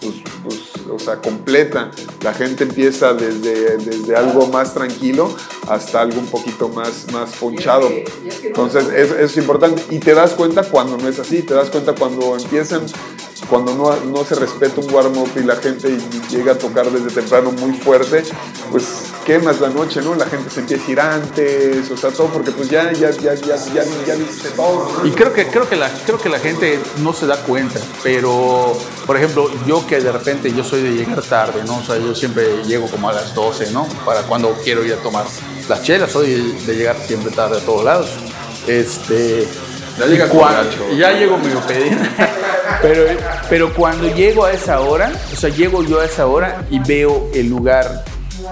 [0.00, 1.90] pues, pues, o sea, completa.
[2.22, 5.34] La gente empieza desde, desde algo más tranquilo
[5.68, 7.90] hasta algo un poquito más, más ponchado.
[8.42, 9.82] Entonces, eso es importante.
[9.90, 12.86] Y te das cuenta cuando no es así, te das cuenta cuando empiezan
[13.48, 15.98] cuando no, no se respeta un warm-up y la gente
[16.30, 18.24] llega a tocar desde temprano muy fuerte,
[18.70, 18.84] pues
[19.24, 20.14] quemas la noche, ¿no?
[20.14, 23.34] La gente se empieza a ir antes, o sea, todo porque pues ya, ya, ya,
[23.34, 24.88] ya, ya, ya viste todo.
[25.04, 28.76] Y creo que, creo, que la, creo que la gente no se da cuenta, pero,
[29.06, 31.78] por ejemplo, yo que de repente yo soy de llegar tarde, ¿no?
[31.78, 33.86] O sea, yo siempre llego como a las 12, ¿no?
[34.04, 35.24] Para cuando quiero ir a tomar
[35.68, 38.10] las chelas, soy de llegar siempre tarde a todos lados.
[38.66, 39.46] Este,
[39.98, 40.30] ya llegas
[40.96, 41.60] Ya llego medio
[42.82, 43.02] pero,
[43.48, 47.30] pero cuando llego a esa hora, o sea, llego yo a esa hora y veo
[47.34, 48.04] el lugar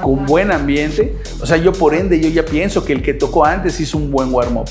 [0.03, 3.45] con buen ambiente, o sea, yo por ende yo ya pienso que el que tocó
[3.45, 4.69] antes hizo un buen warm-up.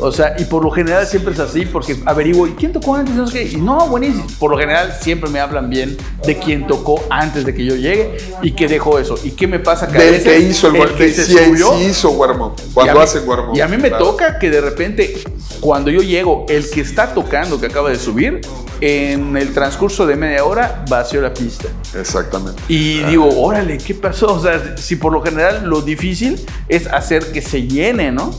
[0.00, 3.14] O sea, y por lo general siempre es así, porque averiguo, ¿y quién tocó antes?
[3.14, 4.26] No, y no, buenísimo.
[4.38, 8.16] Por lo general siempre me hablan bien de quién tocó antes de que yo llegue
[8.42, 9.16] y que dejó eso.
[9.24, 9.88] ¿Y qué me pasa?
[9.88, 13.56] Que a veces hizo el, el que se subió, hizo warm-up, cuando hacen warm-up.
[13.56, 15.22] Y a mí me toca que de repente,
[15.60, 18.40] cuando yo llego, el que está tocando, que acaba de subir,
[18.80, 21.68] en el transcurso de media hora vació la pista.
[21.98, 22.62] Exactamente.
[22.68, 24.34] Y digo, órale, ¿qué pasó?
[24.34, 28.30] O sea, si por lo general lo difícil es hacer que se llene, ¿no?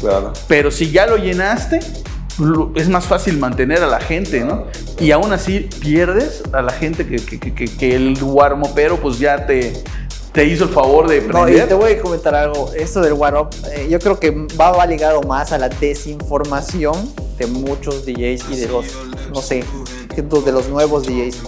[0.00, 0.32] Claro.
[0.46, 1.80] Pero si ya lo llenaste,
[2.76, 4.66] es más fácil mantener a la gente, ¿no?
[5.00, 8.18] Y aún así pierdes a la gente que, que, que, que el
[8.74, 9.82] pero pues ya te,
[10.32, 11.58] te hizo el favor de prender.
[11.58, 12.72] No, y te voy a comentar algo.
[12.74, 17.46] Esto del warm eh, yo creo que va, va ligado más a la desinformación de
[17.46, 18.86] muchos DJs y de los,
[19.32, 19.64] no sé,
[20.22, 21.42] de los nuevos DJs.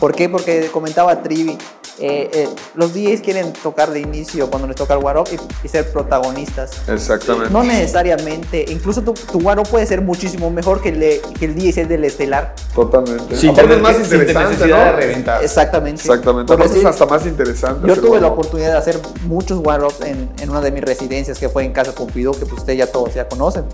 [0.00, 0.28] ¿Por qué?
[0.28, 1.56] Porque comentaba Trivi,
[1.98, 5.24] eh, eh, los DJs quieren tocar de inicio cuando les toca el warm
[5.64, 6.82] y, ser protagonistas.
[6.88, 7.50] Exactamente.
[7.50, 9.40] No necesariamente, incluso tu, tu
[9.70, 12.54] puede ser muchísimo mejor que el, que el DJ del estelar.
[12.74, 13.36] Totalmente.
[13.36, 14.76] Sí, es más interesante, ¿no?
[14.76, 16.02] De Exactamente.
[16.02, 16.54] Exactamente.
[16.64, 17.88] es hasta más interesante.
[17.88, 21.48] Yo tuve la oportunidad de hacer muchos warm en, en, una de mis residencias que
[21.48, 23.64] fue en Casa Pompidou, que pues ustedes ya todos ya conocen.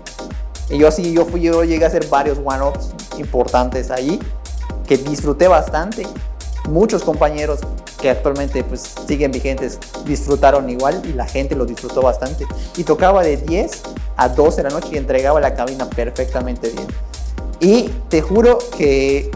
[0.69, 4.19] Y yo sí, yo, fui, yo llegué a hacer varios one-ups importantes ahí,
[4.87, 6.07] que disfruté bastante.
[6.69, 7.59] Muchos compañeros
[8.01, 12.45] que actualmente pues, siguen vigentes disfrutaron igual y la gente lo disfrutó bastante.
[12.77, 13.81] Y tocaba de 10
[14.17, 16.87] a 12 de la noche y entregaba la cabina perfectamente bien.
[17.59, 19.31] Y te juro que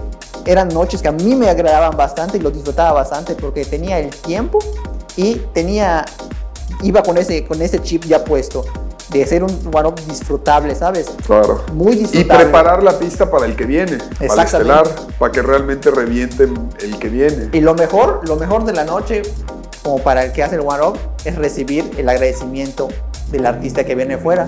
[0.45, 4.09] eran noches que a mí me agradaban bastante y lo disfrutaba bastante porque tenía el
[4.09, 4.59] tiempo
[5.15, 6.05] y tenía
[6.83, 8.63] iba con ese con ese chip ya puesto
[9.09, 11.09] de ser un warm disfrutable, ¿sabes?
[11.25, 11.63] Claro.
[11.73, 12.43] Muy disfrutable.
[12.43, 14.87] Y preparar la pista para el que viene, para el estelar,
[15.17, 16.43] para que realmente reviente
[16.79, 17.49] el que viene.
[17.53, 19.21] Y lo mejor, lo mejor de la noche,
[19.83, 20.93] como para el que hace el warm
[21.23, 22.89] es recibir el agradecimiento
[23.31, 24.47] del artista que viene fuera.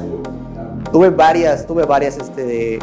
[0.91, 2.79] Tuve varias, tuve varias este,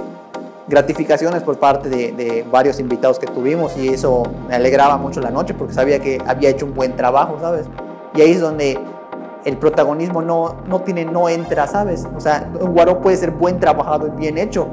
[0.69, 5.31] gratificaciones por parte de, de, varios invitados que tuvimos y eso me alegraba mucho la
[5.31, 7.67] noche porque sabía que había hecho un buen trabajo, ¿sabes?
[8.15, 8.79] Y ahí es donde
[9.47, 12.07] el protagonismo no, no tiene, no entra, ¿sabes?
[12.17, 14.67] O sea, un guaro puede ser buen trabajado y bien hecho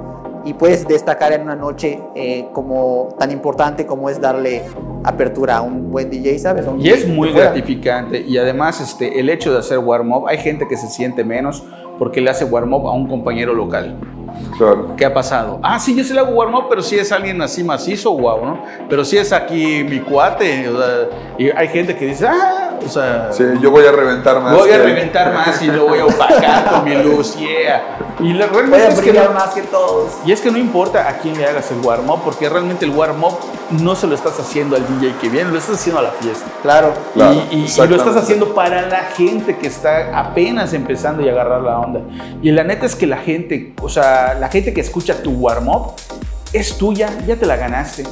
[0.45, 4.63] y puedes destacar en una noche eh, como tan importante como es darle
[5.03, 6.65] apertura a un buen DJ, ¿sabes?
[6.79, 10.75] y es muy gratificante y además este, el hecho de hacer warm-up, hay gente que
[10.75, 11.63] se siente menos
[11.99, 13.97] porque le hace warm-up a un compañero local.
[14.57, 14.95] Claro.
[14.97, 15.59] ¿Qué ha pasado?
[15.61, 18.63] Ah, sí, yo sí le hago warm-up, pero si es alguien así macizo, guau, ¿no?
[18.89, 20.65] Pero si es aquí mi cuate,
[21.37, 24.53] y hay gente que dice, ah, O sea, Sí, yo voy a reventar más.
[24.53, 24.83] voy a que él.
[24.83, 27.97] reventar más y lo voy a opacar con mi luz, yeah.
[28.19, 30.11] Y Voy realmente a es que brillar no- más que todos.
[30.25, 33.37] y es que no importa a quién le hagas el warm-up, porque realmente el warm-up
[33.71, 36.45] no se lo estás haciendo al DJ que viene, lo estás haciendo a la fiesta.
[36.61, 36.93] Claro.
[37.13, 41.29] Claro, y, y- y lo estás haciendo para la gente que está apenas empezando y
[41.29, 42.01] agarrar la onda.
[42.41, 45.93] Y la neta es que la gente, o sea, la gente que escucha tu warm-up
[46.51, 48.03] es tuya, ya te la ganaste.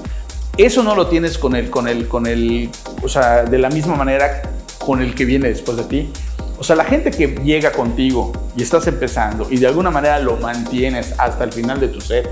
[0.57, 2.69] Eso no lo tienes con el, con el, con el,
[3.03, 4.41] o sea, de la misma manera
[4.86, 6.11] con el que viene después de ti.
[6.59, 10.38] O sea, la gente que llega contigo y estás empezando y de alguna manera lo
[10.38, 12.29] mantienes hasta el final de tu set,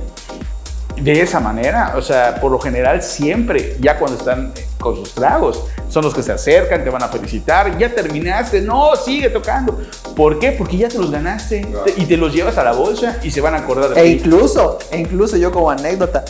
[1.02, 5.64] de esa manera, o sea, por lo general siempre, ya cuando están con sus tragos,
[5.88, 9.80] son los que se acercan, te van a felicitar, ya terminaste, no, sigue tocando.
[10.16, 10.52] ¿Por qué?
[10.52, 13.40] Porque ya te los ganaste te- y te los llevas a la bolsa y se
[13.42, 14.10] van a acordar de E ti.
[14.12, 16.26] incluso, e incluso yo como anécdota,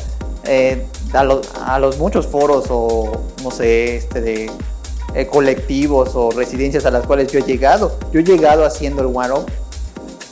[0.45, 4.51] eh, a, los, a los muchos foros o, no sé, este de
[5.15, 9.07] eh, colectivos o residencias a las cuales yo he llegado, yo he llegado haciendo el
[9.15, 9.45] one-up.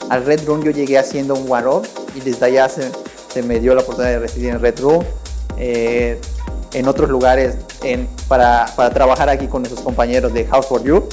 [0.10, 2.90] Al Red Room yo llegué haciendo un one-up y desde allá se,
[3.34, 5.04] se me dio la oportunidad de residir en Red Room.
[5.58, 6.20] eh,
[6.74, 11.08] en otros lugares en- para, para trabajar aquí con nuestros compañeros de House for You.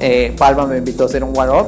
[0.00, 1.66] Eh, Palma me invitó a hacer un one-up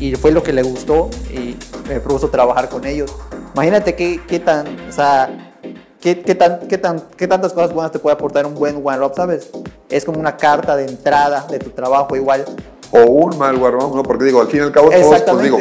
[0.00, 1.56] y fue lo que le gustó y
[1.88, 3.10] me propuso trabajar con ellos.
[3.54, 5.47] Imagínate qué, qué tan, o sea,
[6.00, 9.12] qué, qué tan, qué, tan, qué tantas cosas buenas te puede aportar un buen one-up,
[9.16, 9.50] ¿sabes?
[9.88, 12.44] Es como una carta de entrada de tu trabajo igual.
[12.90, 14.02] O un mal warm ¿no?
[14.02, 15.58] Porque digo, al fin y al cabo todos, pues digo,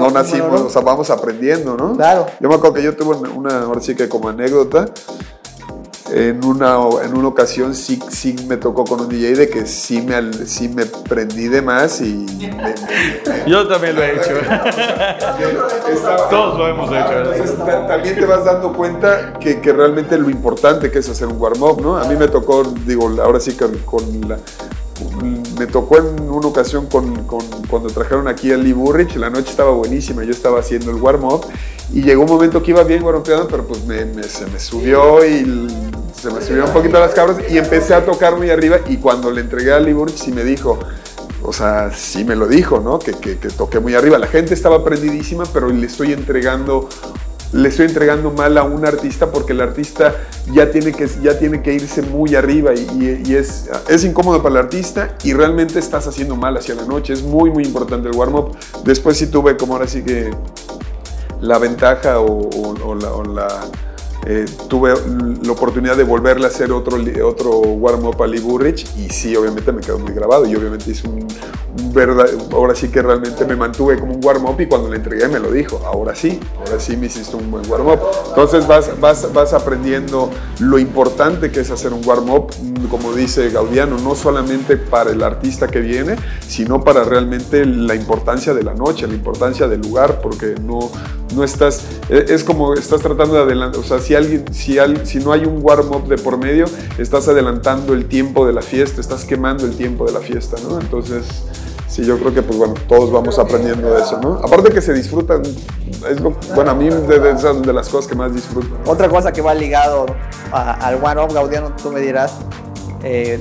[0.00, 1.94] no nacimos, o sea, vamos aprendiendo, ¿no?
[1.96, 2.26] Claro.
[2.40, 4.86] Yo me acuerdo que yo tuve una, una- ahora sí que como anécdota,
[6.14, 10.02] en una, en una ocasión sí, sí me tocó con un DJ de que sí
[10.02, 12.26] me, sí me prendí de más y...
[12.38, 14.30] me- me- Yo también lo he hecho.
[15.92, 17.18] estaba- Todos lo hemos hecho.
[17.18, 21.28] Entonces, ta- también te vas dando cuenta que, que realmente lo importante que es hacer
[21.28, 21.96] un warm-up, ¿no?
[21.96, 24.38] A mí me tocó, digo, ahora sí que con la...
[25.58, 29.50] Me tocó en una ocasión con, con- cuando trajeron aquí a Lee Burrich, la noche
[29.50, 31.46] estaba buenísima, yo estaba haciendo el warm-up
[31.92, 35.66] y llegó un momento que iba bien warmpeando, pero pues me- se me subió y
[36.22, 39.32] se me subieron un poquito las cabras y empecé a tocar muy arriba y cuando
[39.32, 40.78] le entregué a Lee Burrich sí me dijo,
[41.42, 43.00] o sea, sí me lo dijo, ¿no?
[43.00, 44.18] Que, que, que toqué muy arriba.
[44.18, 46.88] La gente estaba prendidísima, pero le estoy entregando,
[47.52, 50.14] le estoy entregando mal a un artista porque el artista
[50.52, 54.64] ya tiene que, ya tiene que irse muy arriba y, es, es incómodo para el
[54.66, 57.14] artista y realmente estás haciendo mal hacia la noche.
[57.14, 58.56] Es muy, muy importante el warm-up.
[58.84, 60.30] Después sí tuve como ahora sí que
[61.40, 62.94] la ventaja o
[63.24, 63.48] la,
[64.26, 64.94] eh, tuve
[65.42, 69.72] la oportunidad de volverle a hacer otro, otro warm-up a Lee Burrich y sí, obviamente
[69.72, 71.26] me quedó muy grabado y obviamente hice un,
[71.78, 75.26] un verdad, ahora sí que realmente me mantuve como un warm-up y cuando le entregué
[75.28, 77.98] me lo dijo, ahora sí, ahora sí me hiciste un buen warm-up.
[78.28, 82.52] Entonces vas, vas, vas aprendiendo lo importante que es hacer un warm-up,
[82.90, 86.16] como dice Gaudiano, no solamente para el artista que viene,
[86.46, 90.90] sino para realmente la importancia de la noche, la importancia del lugar, porque no,
[91.34, 95.06] no estás, e- es como estás tratando de adelantar, o sea, si alguien, si, al-
[95.06, 96.66] si no hay un warm-up de por medio,
[96.98, 100.78] estás adelantando el tiempo de la fiesta, estás quemando el tiempo de la fiesta, ¿no?
[100.80, 101.24] Entonces,
[101.88, 104.34] sí, yo creo que, pues bueno, todos vamos aprendiendo de eso, ¿no?
[104.42, 105.42] Aparte que se disfrutan,
[106.10, 108.68] es lo, bueno, a mí de, de esas de las cosas que más disfruto.
[108.86, 110.06] Otra cosa que va ligado
[110.52, 112.32] a- al one-up, Gaudiano, tú me dirás,
[113.04, 113.40] eh,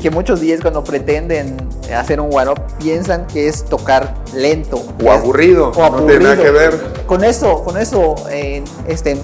[0.00, 1.56] que muchos días cuando pretenden
[1.94, 4.82] hacer un one-up piensan que es tocar lento.
[5.02, 6.42] O Es- aburrido, o no tiene nada aburrido.
[6.42, 7.04] que ver.
[7.06, 9.18] Con eso, con eso eh, este,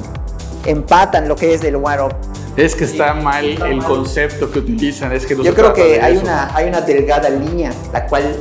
[0.64, 2.12] empatan lo que es el one-up.
[2.56, 5.12] Es que está mal el concepto que utilizan.
[5.12, 6.22] Es que no Yo se creo trata que de hay eso.
[6.24, 8.34] una, hay una delgada línea, la cual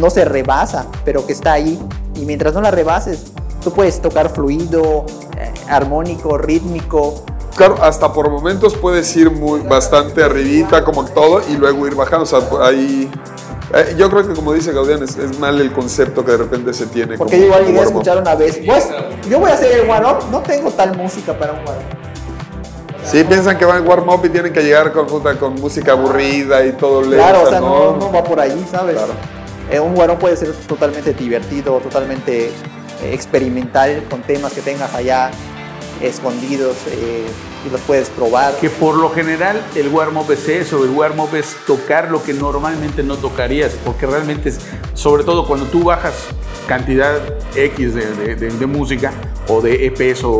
[0.00, 1.78] no se rebasa, pero que está ahí.
[2.14, 3.32] Y mientras no la rebases,
[3.64, 5.06] tú puedes tocar fluido,
[5.38, 7.24] eh, armónico, rítmico.
[7.56, 12.22] Claro, hasta por momentos puedes ir muy, bastante arribita, como todo, y luego ir bajando.
[12.22, 13.10] O sea, ahí.
[13.74, 16.72] eh, yo creo que, como dice Gaudián, es, es mal el concepto que de repente
[16.72, 17.18] se tiene.
[17.18, 18.00] Porque como yo igual llegué a warm-up.
[18.00, 18.88] escuchar una vez, pues
[19.28, 22.00] yo voy a hacer el one-up, no tengo tal música para un one-up.
[23.04, 26.72] Sí, piensan que van al warm-up y tienen que llegar con, con música aburrida y
[26.72, 27.16] todo lento.
[27.16, 28.94] Claro, o sea, no, no va por ahí, ¿sabes?
[28.96, 29.12] Claro.
[29.70, 35.30] Eh, un one-up puede ser totalmente divertido, totalmente eh, experimental, con temas que tengas allá
[36.00, 37.26] escondidos eh,
[37.66, 38.54] y los puedes probar.
[38.60, 43.02] Que por lo general el warm-up es eso, el warm-up es tocar lo que normalmente
[43.02, 44.58] no tocarías, porque realmente es,
[44.94, 46.14] sobre todo cuando tú bajas
[46.66, 47.18] cantidad
[47.56, 49.12] X de, de- de- de música
[49.48, 50.30] o de EPs o,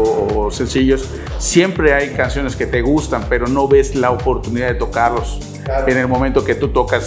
[0.46, 1.04] o sencillos,
[1.38, 5.40] siempre hay canciones que te gustan, pero no ves la oportunidad de tocarlos
[5.86, 7.04] en el momento que tú tocas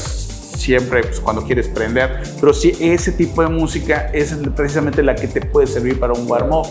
[0.58, 2.22] siempre pues, cuando quieres prender.
[2.40, 6.30] Pero sí, ese tipo de música es precisamente la que te puede servir para un
[6.30, 6.68] warm-up,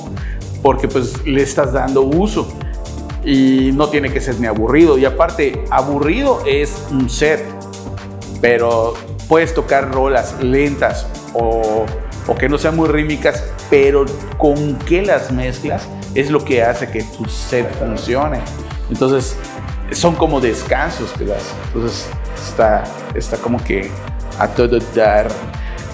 [0.63, 2.49] porque pues le estás dando uso.
[3.25, 4.99] y no tiene que ser ni aburrido.
[4.99, 7.45] Y aparte, aburrido es un set,
[8.41, 8.95] pero
[9.29, 11.87] puedes tocar rolas lentas o,
[12.39, 14.05] que no sean muy rítmicas, pero
[14.39, 18.41] con qué las mezclas es lo que hace que tu set funcione.
[18.91, 19.37] Entonces,
[19.93, 21.55] son como descansos que das.
[21.67, 22.09] Entonces,
[22.49, 22.83] está,
[23.15, 23.89] está como que
[24.39, 25.29] a todo dar.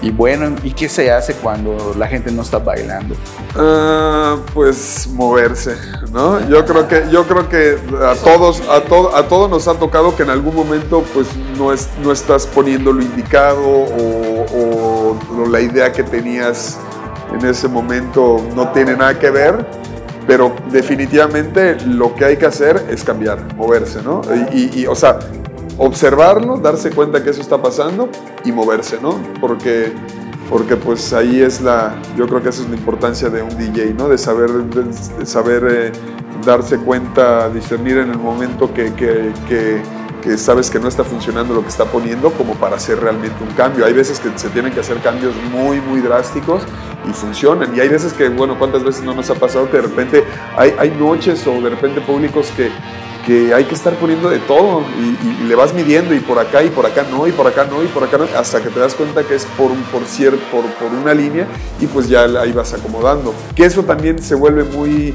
[0.01, 3.16] Y bueno, ¿y qué se hace cuando la gente no está bailando?
[3.57, 5.76] Ah, pues moverse,
[6.12, 6.49] ¿no?
[6.49, 10.14] Yo creo que, yo creo que a todos, a, todo, a todos nos ha tocado
[10.14, 11.26] que en algún momento pues
[11.57, 16.78] no, es, no estás poniendo lo indicado o, o la idea que tenías
[17.32, 19.66] en ese momento no tiene nada que ver
[20.28, 24.20] pero definitivamente lo que hay que hacer es cambiar, moverse, ¿no?
[24.53, 25.18] Y, y, o sea,
[25.79, 28.09] observarlo, darse cuenta que eso está pasando
[28.45, 29.18] y moverse, ¿no?
[29.41, 29.93] Porque,
[30.51, 33.95] porque pues ahí es la, yo creo que esa es la importancia de un DJ,
[33.95, 34.09] ¿no?
[34.09, 35.93] De saber, de, saber eh,
[36.45, 39.83] darse cuenta, discernir en el momento que, que, que
[40.22, 43.51] que sabes que no está funcionando lo que está poniendo como para hacer realmente un
[43.55, 43.87] cambio.
[43.87, 46.62] Hay veces que se tienen que hacer cambios muy, muy drásticos
[47.09, 47.74] y funcionan.
[47.76, 50.24] Y hay veces que, bueno, ¿cuántas veces no nos ha pasado que de repente
[50.57, 52.70] hay, hay noches o de repente públicos que,
[53.26, 56.68] que hay que estar poniendo de todo y, le vas midiendo y por acá y
[56.68, 58.94] por acá no y por acá no y por acá no hasta que te das
[58.94, 61.46] cuenta que es por un por cierto por, por una línea
[61.80, 65.14] y pues ya ahí vas acomodando que eso también se vuelve muy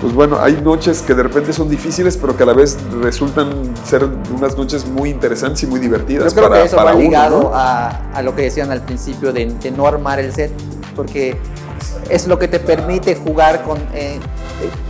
[0.00, 3.74] pues bueno, hay noches que de repente son difíciles, pero que a la vez resultan
[3.86, 4.04] ser
[4.36, 6.34] unas noches muy interesantes y muy divertidas.
[6.34, 9.70] Yo creo que eso va ligado a, a, lo que decían al principio de, de,
[9.70, 10.52] no armar el set,
[10.94, 11.38] porque
[12.10, 13.78] es lo que te permite jugar con...
[13.94, 14.18] Eh,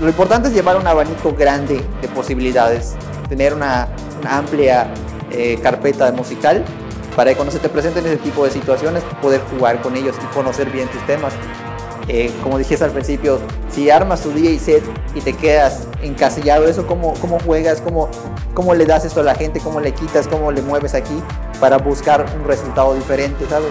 [0.00, 2.94] lo importante es llevar un abanico grande de posibilidades,
[3.28, 3.88] tener una,
[4.28, 4.86] amplia
[5.30, 6.64] eh, carpeta musical
[7.14, 10.34] para que cuando se te presenten ese tipo de situaciones poder jugar con ellos y
[10.34, 11.32] conocer bien tus temas.
[12.08, 13.38] Eh, como dijiste al principio,
[13.70, 14.82] si armas tu DJ set
[15.14, 18.10] y te quedas encasillado, eso cómo, cómo juegas, cómo,
[18.52, 21.14] cómo le das esto a la gente, cómo le quitas, cómo le mueves aquí
[21.60, 23.70] para buscar un resultado diferente, ¿sabes?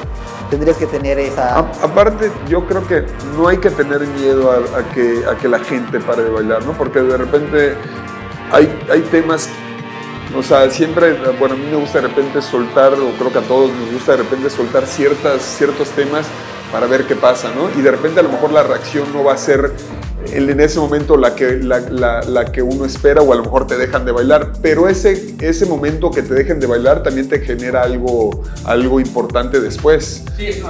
[0.50, 1.60] Tendrías que tener esa...
[1.60, 3.06] aparte, yo creo que
[3.38, 6.74] no hay que tener miedo a, que, a que la gente pare de bailar, ¿no?
[6.74, 7.76] Porque de repente
[8.52, 9.48] hay, hay temas
[10.36, 13.42] o sea, siempre, bueno, a mí me gusta de repente soltar, o creo que a
[13.44, 16.26] todos nos gusta de repente soltar ciertas, ciertos temas
[16.74, 17.70] para ver qué pasa, ¿no?
[17.80, 19.72] Y de repente a lo mejor la reacción no va a ser
[20.32, 24.06] en ese momento la que, la, que uno espera o a lo mejor te dejan
[24.06, 28.44] de bailar, pero ese, ese momento que te dejen de bailar también te genera algo,
[28.66, 30.24] algo importante después.
[30.36, 30.64] Sí, es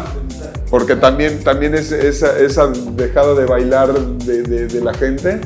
[0.70, 5.40] Porque también, también es esa, esa dejada de bailar de, de la gente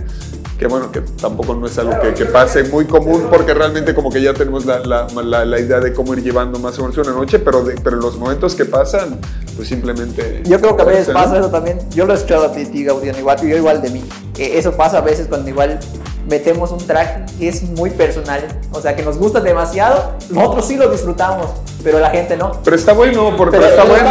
[0.58, 4.22] que bueno, que tampoco no es algo que, pase muy común porque realmente como que
[4.22, 5.08] ya tenemos la, la,
[5.46, 8.18] la, idea de cómo ir llevando más o menos una noche, pero, de, pero los
[8.18, 9.20] momentos que pasan,
[9.56, 10.42] pues simplemente...
[10.46, 13.20] Yo creo que a veces pasa eso también, yo lo he escuchado a ti, Gaudiano,
[13.20, 14.04] igual, yo igual de mí,
[14.38, 15.80] eso pasa a veces cuando igual
[16.28, 18.42] metemos un track que es muy personal,
[18.72, 21.52] o sea, que nos gusta demasiado, nosotros sí lo disfrutamos,
[21.84, 22.52] pero la gente no.
[22.64, 24.10] Pero está bueno, porque pero, está, bueno,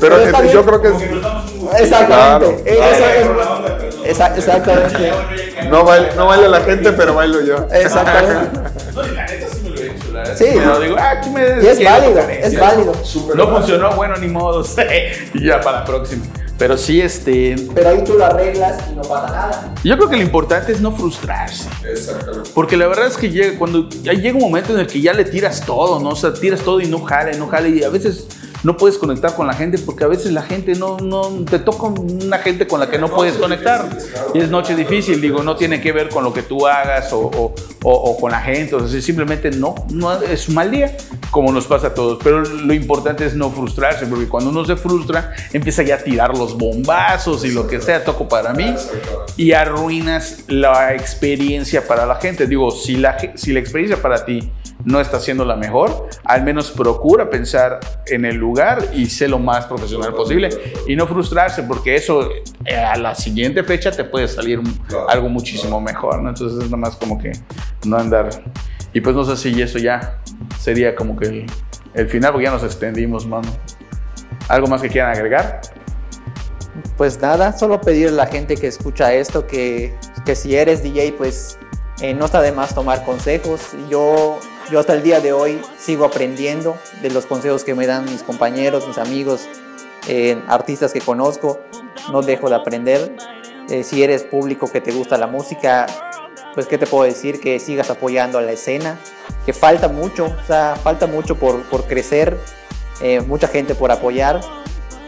[0.00, 0.88] pero, yo creo que...
[0.88, 3.04] Es, exactamente, eso
[4.04, 5.47] es, exactamente.
[5.70, 7.66] No baila, no baila la gente, pero bailo yo.
[7.72, 8.60] Exactamente.
[8.94, 10.44] No, la neta sí me lo he hecho, la Sí.
[10.54, 12.92] Pero digo, ah, aquí me Y es válido, es válido.
[13.34, 14.64] No funcionó, bueno, ni modo.
[15.34, 16.24] y ya para la próxima.
[16.58, 17.54] Pero sí, este.
[17.72, 19.74] Pero ahí tú lo arreglas y no pasa nada.
[19.84, 21.68] Yo creo que lo importante es no frustrarse.
[21.88, 22.50] Exactamente.
[22.52, 25.12] Porque la verdad es que llega, cuando ya llega un momento en el que ya
[25.12, 26.10] le tiras todo, ¿no?
[26.10, 27.68] O sea, tiras todo y no jale, no jale.
[27.68, 28.26] Y a veces
[28.62, 31.86] no puedes conectar con la gente porque a veces la gente no, no te toca
[31.86, 33.88] una gente con la que no puedes conectar.
[34.34, 37.20] Y es noche difícil, digo, no tiene que ver con lo que tú hagas o,
[37.20, 40.96] o, o, con la gente, o sea, simplemente no, no es un mal día,
[41.30, 42.18] como nos pasa a todos.
[42.22, 46.36] Pero lo importante es no frustrarse, porque cuando uno se frustra, empieza ya a tirar
[46.36, 48.74] los bombazos y lo que sea, toco para mí,
[49.36, 52.46] y arruinas la experiencia para la gente.
[52.46, 54.50] Digo, si la, si la experiencia para ti
[54.84, 59.38] no está siendo la mejor, al menos procura pensar en el lugar y sé lo
[59.38, 60.48] más profesional posible
[60.86, 62.30] y no frustrarse porque eso
[62.64, 64.60] eh, a la siguiente fecha te puede salir
[65.08, 66.28] algo muchísimo mejor, ¿no?
[66.28, 67.32] Entonces es nada más como que
[67.84, 68.30] no andar.
[68.92, 70.18] Y pues no sé si eso ya
[70.58, 71.46] sería como que el,
[71.94, 73.48] el final, porque ya nos extendimos, mano.
[74.48, 75.60] ¿Algo más que quieran agregar?
[76.96, 81.12] Pues nada, solo pedirle a la gente que escucha esto que, que si eres DJ,
[81.12, 81.58] pues
[82.00, 83.72] eh, no está de más tomar consejos.
[83.90, 84.38] Yo
[84.70, 88.22] yo hasta el día de hoy sigo aprendiendo de los consejos que me dan mis
[88.22, 89.48] compañeros, mis amigos,
[90.08, 91.60] eh, artistas que conozco.
[92.12, 93.16] No dejo de aprender.
[93.70, 95.86] Eh, si eres público que te gusta la música,
[96.54, 98.98] pues qué te puedo decir, que sigas apoyando a la escena,
[99.44, 102.38] que falta mucho, o sea, falta mucho por, por crecer,
[103.00, 104.40] eh, mucha gente por apoyar.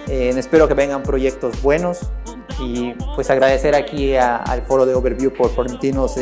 [0.08, 2.00] espero que vengan proyectos buenos
[2.58, 6.16] y pues agradecer aquí al foro de Overview por permitirnos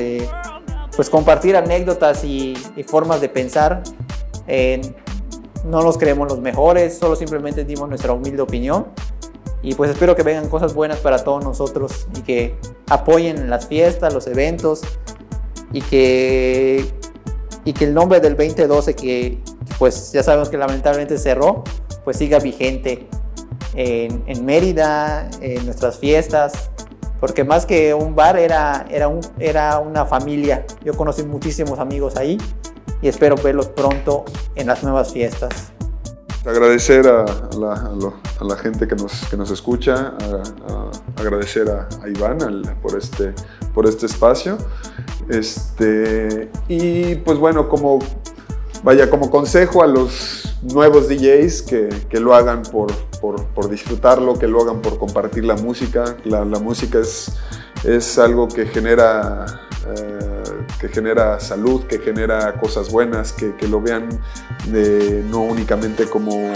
[0.99, 2.57] pues compartir anécdotas y,
[2.89, 3.85] formas de pensar.
[5.65, 8.89] no nos creemos los mejores, solo simplemente dimos nuestra humilde opinión.
[9.63, 12.57] Y pues espero que vengan cosas buenas para todos nosotros y que
[12.89, 14.81] apoyen las fiestas, los eventos
[15.73, 16.85] y que,
[17.65, 19.39] y que el nombre del 2012 que
[19.79, 21.63] pues ya sabemos que lamentablemente cerró,
[22.03, 23.07] pues siga vigente
[23.77, 26.71] en, en Mérida, en nuestras fiestas,
[27.21, 30.65] porque más que un bar era, era, un, era una familia.
[30.85, 32.39] Yo conocí muchísimos amigos ahí
[33.03, 35.73] y espero verlos pronto en las nuevas fiestas.
[36.47, 37.27] Agradecer a,
[37.59, 40.15] la, gente que nos, que nos escucha,
[41.17, 42.39] agradecer a, Iván
[42.81, 43.35] por, este,
[43.75, 44.57] por este espacio.
[45.29, 47.99] Este, y pues bueno, como,
[48.83, 54.39] vaya, como consejo a los nuevos DJs que, que lo hagan por, por, por, disfrutarlo,
[54.39, 56.17] que lo hagan por compartir la música.
[56.25, 57.37] La, la música es,
[57.85, 59.47] es algo que genera...
[59.87, 60.29] Eh,
[60.81, 64.09] que genera salud, que genera cosas buenas, que, que lo vean
[64.71, 66.53] de, no únicamente como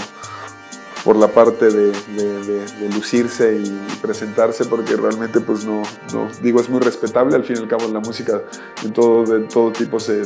[1.05, 5.83] por la parte de, de, lucirse y presentarse, porque realmente, pues no,
[6.13, 8.43] no, digo, es muy respetable, al fin y al cabo la música
[8.85, 10.23] en todo, de todo tipo se,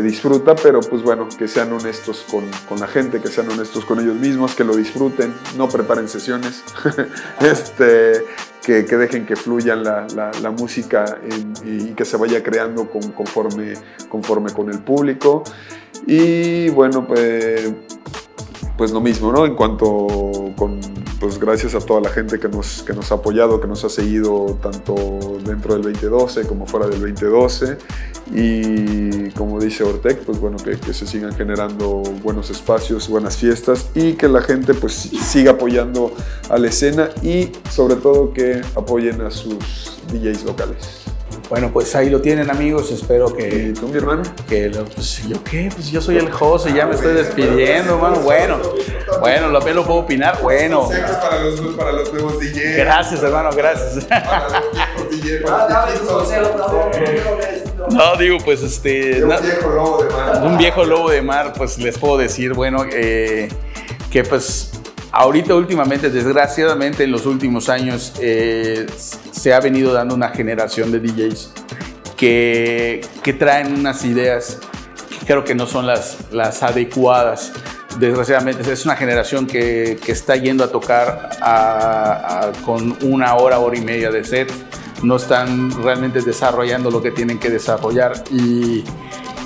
[0.00, 4.00] disfruta, pero pues bueno, que sean honestos con, con, la gente, que sean honestos con
[4.00, 6.62] ellos mismos, que lo disfruten, no preparen sesiones,
[7.40, 8.24] este,
[8.62, 11.18] que, dejen que fluya la, la, música
[11.64, 13.74] y que se vaya creando conforme,
[14.08, 15.42] conforme con el público.
[16.06, 17.70] Y bueno, pues,
[18.76, 19.44] pues lo mismo, ¿no?
[19.44, 20.80] En cuanto con,
[21.22, 23.88] pues gracias a toda la gente que nos, que nos ha apoyado, que nos ha
[23.88, 27.78] seguido tanto dentro del 2012 como fuera del 2012
[28.34, 34.14] y como dice Ortec, pues bueno, que, se sigan generando buenos espacios, buenas fiestas y
[34.14, 36.12] que la gente pues siga apoyando
[36.50, 41.01] a la escena y sobre todo que apoyen a sus DJs locales.
[41.52, 43.46] Bueno, pues ahí lo tienen amigos, espero que...
[43.46, 44.22] ¿Y tú, mi hermano?
[44.48, 48.20] Que pues yo qué, pues yo soy el host y ya me estoy despidiendo, hermano.
[48.20, 48.58] Bueno,
[49.20, 50.88] bueno, lo, lo puedo opinar, bueno.
[50.88, 52.76] Para los, para los nuevos DJs.
[52.78, 54.06] Gracias, hermano, gracias.
[57.90, 59.22] No, digo, pues este...
[59.22, 60.42] Un viejo lobo de mar.
[60.42, 63.50] Un viejo lobo de mar, pues les puedo decir, bueno, eh,
[64.10, 64.70] que pues
[65.14, 68.86] Ahorita últimamente, desgraciadamente en los últimos años, eh,
[69.30, 71.52] se ha venido dando una generación de DJs
[72.16, 74.58] que, que traen unas ideas
[75.20, 77.52] que creo que no son las, las adecuadas.
[77.98, 81.28] Desgraciadamente es una generación que, que está yendo a tocar
[82.64, 84.50] con una hora, hora y media de set.
[85.02, 88.82] No están realmente desarrollando lo que tienen que desarrollar y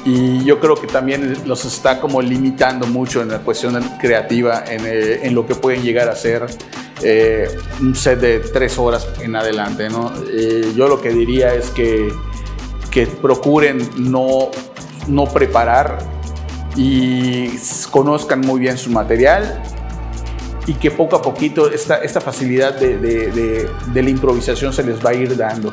[0.07, 4.83] y yo creo que también los está como limitando mucho en la cuestión creativa, en,
[4.87, 6.47] eh, lo que pueden llegar a ser
[7.03, 7.49] eh,
[7.81, 9.91] un set de tres horas en adelante.
[9.91, 10.13] ¿no?
[10.31, 12.13] Eh, yo lo que diría es que,
[12.89, 14.53] que procuren no,
[15.09, 15.99] no preparar
[16.77, 17.49] y
[17.91, 19.61] conozcan muy bien su material
[20.69, 25.05] y que poco a poquito esta, esta facilidad de, de, de la improvisación se les
[25.05, 25.73] va a ir dando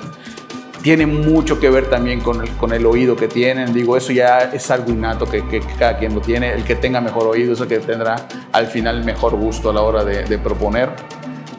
[0.84, 3.74] tiene mucho que ver también con el, con el oído que tienen.
[3.74, 6.54] Digo, eso ya es algo innato que, que, cada quien lo tiene.
[6.54, 9.82] El que tenga mejor oído es el que tendrá al final mejor gusto a la
[9.82, 10.90] hora de, de proponer.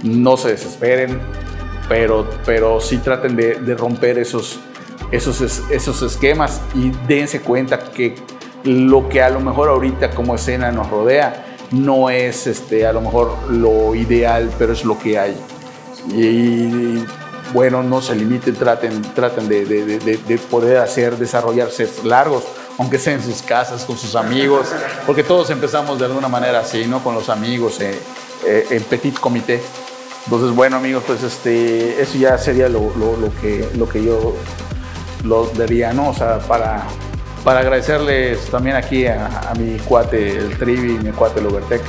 [0.03, 1.19] No se desesperen,
[1.89, 4.61] pero, pero sí traten de, de romper esos,
[5.11, 8.15] esos, esos esquemas y dense cuenta que
[8.65, 13.01] lo que a lo mejor ahorita como escena nos rodea no es este, a lo
[13.01, 15.35] mejor lo ideal, pero es lo que hay.
[16.15, 17.03] Y
[17.55, 22.43] bueno, no se limiten, traten, traten de, de, poder hacer, desarrollarse largos,
[22.79, 24.67] aunque sea en sus casas, con sus amigos,
[25.07, 27.03] porque todos empezamos de alguna manera así, ¿no?
[27.03, 27.97] Con los amigos, eh,
[28.45, 29.63] eh, en petit comité.
[30.25, 32.91] Entonces, bueno, amigos, pues este, eso ya sería lo,
[33.41, 34.35] que, lo que yo
[35.23, 36.09] lo diría, ¿no?
[36.09, 36.83] O sea, para,
[37.45, 41.83] para agradecerles también aquí a, mi cuate, el Trivi, mi cuate, el Overtech,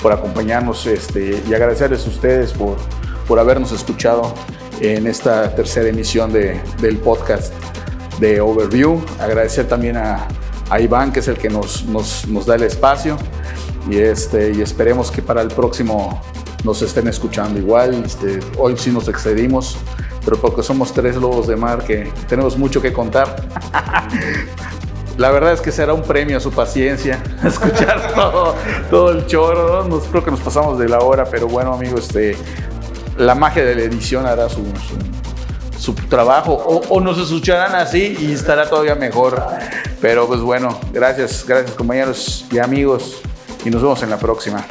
[0.00, 2.78] por acompañarnos este, y agradecerles a ustedes por,
[3.28, 4.32] por habernos escuchado
[4.80, 7.52] en esta tercera emisión de, del podcast
[8.18, 9.04] de Overview.
[9.18, 10.26] Agradecer también a,
[10.78, 13.16] Iván, que es el que nos, nos, nos, da el espacio.
[13.90, 16.22] Y, este, y esperemos que para el próximo
[16.64, 18.04] nos estén escuchando igual.
[18.04, 19.76] Este, hoy sí nos excedimos,
[20.24, 23.36] pero porque somos tres lobos de mar que tenemos mucho que contar.
[25.18, 28.54] La verdad es que será un premio a su paciencia escuchar todo,
[28.88, 29.84] todo el choro.
[29.84, 32.36] Nos, creo que nos pasamos de la hora, pero bueno, amigos, este,
[33.20, 34.64] la magia de la edición hará su,
[35.78, 39.42] su, trabajo o, nos escucharán así y estará todavía mejor.
[40.00, 43.20] Pero pues bueno, gracias, gracias compañeros y amigos
[43.64, 44.64] y nos vemos en la próxima.